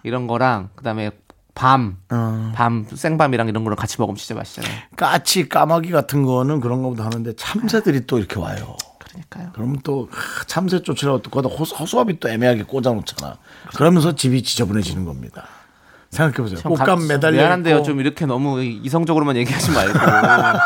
이런 0.04 0.26
거랑 0.28 0.70
그다음에 0.76 1.10
밤, 1.54 1.96
어. 2.10 2.52
밤 2.54 2.86
생밤이랑 2.90 3.48
이런 3.48 3.64
거랑 3.64 3.76
같이 3.76 3.96
먹으면 3.98 4.16
진짜 4.16 4.34
맛있잖아요. 4.36 4.72
까치 4.96 5.48
까마귀 5.48 5.90
같은 5.90 6.22
거는 6.22 6.60
그런 6.60 6.82
거보다 6.82 7.04
하는데 7.04 7.34
참새들이 7.34 8.06
또 8.06 8.18
이렇게 8.18 8.38
와요. 8.38 8.76
그러니까요. 9.00 9.50
그러면 9.52 9.78
또 9.82 10.08
하, 10.10 10.44
참새 10.44 10.80
쫓으라고 10.80 11.20
또 11.22 11.30
거기다 11.30 11.54
호수, 11.54 11.74
허수아비 11.74 12.20
또 12.20 12.28
애매하게 12.30 12.62
꽂아놓잖아. 12.62 13.36
그러면서 13.74 14.14
집이 14.14 14.42
지저분해지는 14.42 15.04
겁니다. 15.04 15.46
생각해보세요. 16.16 16.60
참 16.60 16.70
꽃감 16.70 16.86
감- 16.86 17.08
매달려 17.08 17.38
미안한데요. 17.38 17.76
있고. 17.76 17.84
좀 17.86 18.00
이렇게 18.00 18.26
너무 18.26 18.62
이성적으로만 18.62 19.36
얘기하지 19.38 19.70
말고 19.70 19.92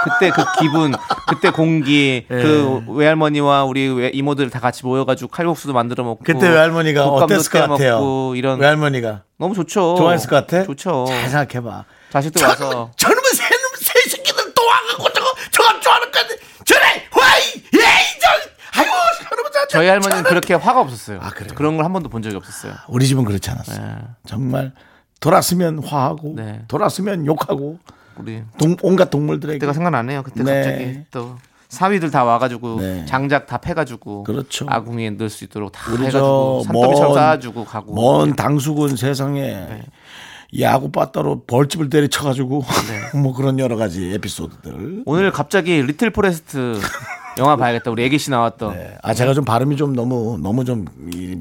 그때 0.04 0.30
그 0.30 0.44
기분, 0.58 0.92
그때 1.28 1.50
공기, 1.50 2.26
예. 2.28 2.34
그 2.42 2.82
외할머니와 2.88 3.62
우리 3.64 3.88
외- 3.88 4.10
이모들 4.12 4.50
다 4.50 4.58
같이 4.58 4.84
모여가지고 4.84 5.30
칼국수도 5.30 5.72
만들어 5.72 6.02
먹고 6.02 6.24
그때 6.24 6.48
외할머니가 6.48 7.06
어땠을 7.06 7.50
것떼 7.50 7.66
같아요? 7.68 7.92
먹고 8.00 8.34
이런 8.34 8.58
외할머니가 8.58 9.22
너무 9.38 9.54
좋죠. 9.54 9.94
좋아했을 9.96 10.28
것 10.28 10.36
같아? 10.46 10.64
좋죠. 10.64 11.06
잘 11.08 11.28
생각해봐. 11.30 11.84
자식들 12.10 12.42
와서 12.44 12.90
저놈의 12.96 13.22
새놈 13.34 13.60
새 13.78 14.10
새끼들 14.10 14.52
또 14.54 14.62
와갖고 14.66 15.12
저거 15.12 15.26
저거 15.52 15.80
좋아하는 15.80 16.10
건데 16.10 16.36
저래 16.64 16.80
와이 17.16 17.42
예이 17.72 18.20
저 18.20 18.80
아이고 18.80 18.92
저희 19.68 19.88
할머니는 19.88 20.24
그렇게 20.24 20.54
화가 20.54 20.80
없었어요. 20.80 21.20
아, 21.22 21.30
그래요? 21.30 21.50
그런 21.54 21.76
걸 21.76 21.84
한 21.84 21.92
번도 21.92 22.08
본 22.08 22.22
적이 22.22 22.34
없었어요. 22.36 22.72
우리 22.88 23.06
집은 23.06 23.24
그렇지 23.24 23.48
않았어. 23.50 23.72
네. 23.80 23.88
요 23.88 23.98
정말 24.26 24.72
돌았으면 25.20 25.82
화하고 25.84 26.34
네. 26.36 26.62
돌았으면 26.68 27.26
욕하고 27.26 27.78
우리 28.16 28.42
동, 28.58 28.76
온갖 28.82 29.10
동물들에게 29.10 29.58
그때가 29.58 29.72
생각나네요. 29.72 30.22
그때 30.22 30.42
네. 30.42 30.54
갑자기 30.62 31.00
또 31.10 31.36
사위들 31.68 32.10
다 32.10 32.24
와가지고 32.24 32.80
네. 32.80 33.04
장작 33.06 33.46
다 33.46 33.58
패가지고 33.58 34.24
그렇죠. 34.24 34.66
아궁이에 34.68 35.10
넣을 35.10 35.28
수 35.30 35.44
있도록 35.44 35.72
다 35.72 35.90
해가지고 35.90 36.10
저 36.10 36.62
산더미처럼 36.64 37.08
먼- 37.12 37.14
쌓아주고 37.14 37.64
가고 37.64 37.94
먼 37.94 38.36
당수군 38.36 38.96
세상에 38.96 39.40
네. 39.42 39.82
야구 40.60 40.92
빠따로 40.92 41.42
벌집을 41.44 41.90
때려쳐가지고 41.90 42.62
네. 43.12 43.18
뭐 43.18 43.34
그런 43.34 43.58
여러 43.58 43.76
가지 43.76 44.12
에피소드들. 44.14 45.02
오늘 45.04 45.32
갑자기 45.32 45.82
리틀 45.82 46.10
포레스트 46.10 46.80
영화 47.38 47.56
봐야겠다. 47.56 47.90
우리 47.90 48.04
애기 48.04 48.18
씨 48.18 48.30
나왔던. 48.30 48.76
네. 48.76 48.96
아 49.02 49.14
제가 49.14 49.34
좀 49.34 49.44
발음이 49.44 49.76
좀 49.76 49.94
너무 49.94 50.38
너무 50.42 50.64
좀 50.64 50.86
이, 51.12 51.38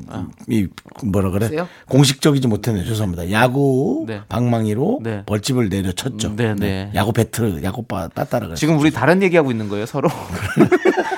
이 0.48 0.68
뭐라 1.04 1.32
그래 1.32 1.46
아. 1.46 1.50
세요? 1.50 1.68
공식적이지 1.90 2.48
못했네 2.48 2.82
요 2.82 2.86
죄송합니다. 2.86 3.32
야구 3.32 4.06
네. 4.08 4.22
방망이로 4.30 5.00
네. 5.04 5.24
벌집을 5.26 5.70
내려쳤죠. 5.70 6.36
네, 6.36 6.56
네. 6.56 6.92
야구 6.96 7.14
배트 7.14 7.62
야구 7.64 7.84
빠 7.84 8.08
빠따라 8.10 8.48
그래. 8.48 8.56
지금 8.56 8.80
우리 8.80 8.92
다른 8.92 9.24
얘기하고 9.24 9.52
있는 9.52 9.70
거예요, 9.70 9.86
서로. 9.86 10.10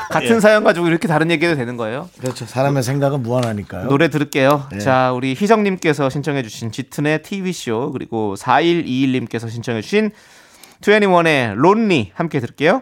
같은 0.09 0.39
사연 0.39 0.63
가지고 0.63 0.87
이렇게 0.87 1.07
다른 1.07 1.29
얘기해도 1.31 1.57
되는 1.57 1.77
거예요? 1.77 2.09
그렇죠. 2.19 2.45
사람의 2.45 2.83
생각은 2.83 3.23
무한하니까요. 3.23 3.87
노래 3.87 4.09
들을게요. 4.09 4.67
네. 4.71 4.79
자, 4.79 5.11
우리 5.13 5.31
희정님께서 5.31 6.09
신청해주신 6.09 6.71
짙은의 6.71 7.23
TV쇼, 7.23 7.91
그리고 7.91 8.35
4121님께서 8.37 9.49
신청해주신 9.49 10.11
2NE1의 10.81 11.55
Lonely 11.55 12.11
함께 12.13 12.39
들을게요. 12.39 12.81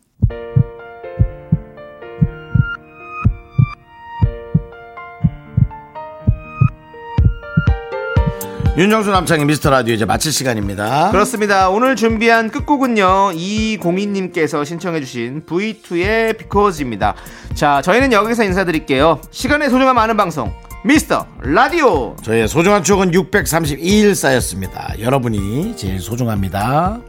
윤정수 8.81 9.11
남창의 9.11 9.45
미스터 9.45 9.69
라디오 9.69 9.93
이제 9.93 10.05
마칠 10.05 10.31
시간입니다 10.31 11.11
그렇습니다. 11.11 11.69
오늘 11.69 11.95
준비한 11.95 12.49
끝곡은요. 12.49 13.33
이공인님께서 13.35 14.63
신청해주신 14.63 15.45
V2의 15.45 16.35
Because입니다. 16.39 17.13
자, 17.53 17.83
저희는 17.83 18.11
여기서 18.11 18.43
인사드릴게요. 18.43 19.21
시간의 19.29 19.69
소중함 19.69 19.99
아는 19.99 20.17
방송 20.17 20.51
미스터 20.83 21.27
라디오. 21.41 22.15
저희의 22.23 22.47
소중한 22.47 22.83
추억은 22.83 23.11
632일 23.11 24.15
쌓였습니다 24.15 24.95
여러분이 24.97 25.77
제일 25.77 25.99
소중합니다 25.99 27.01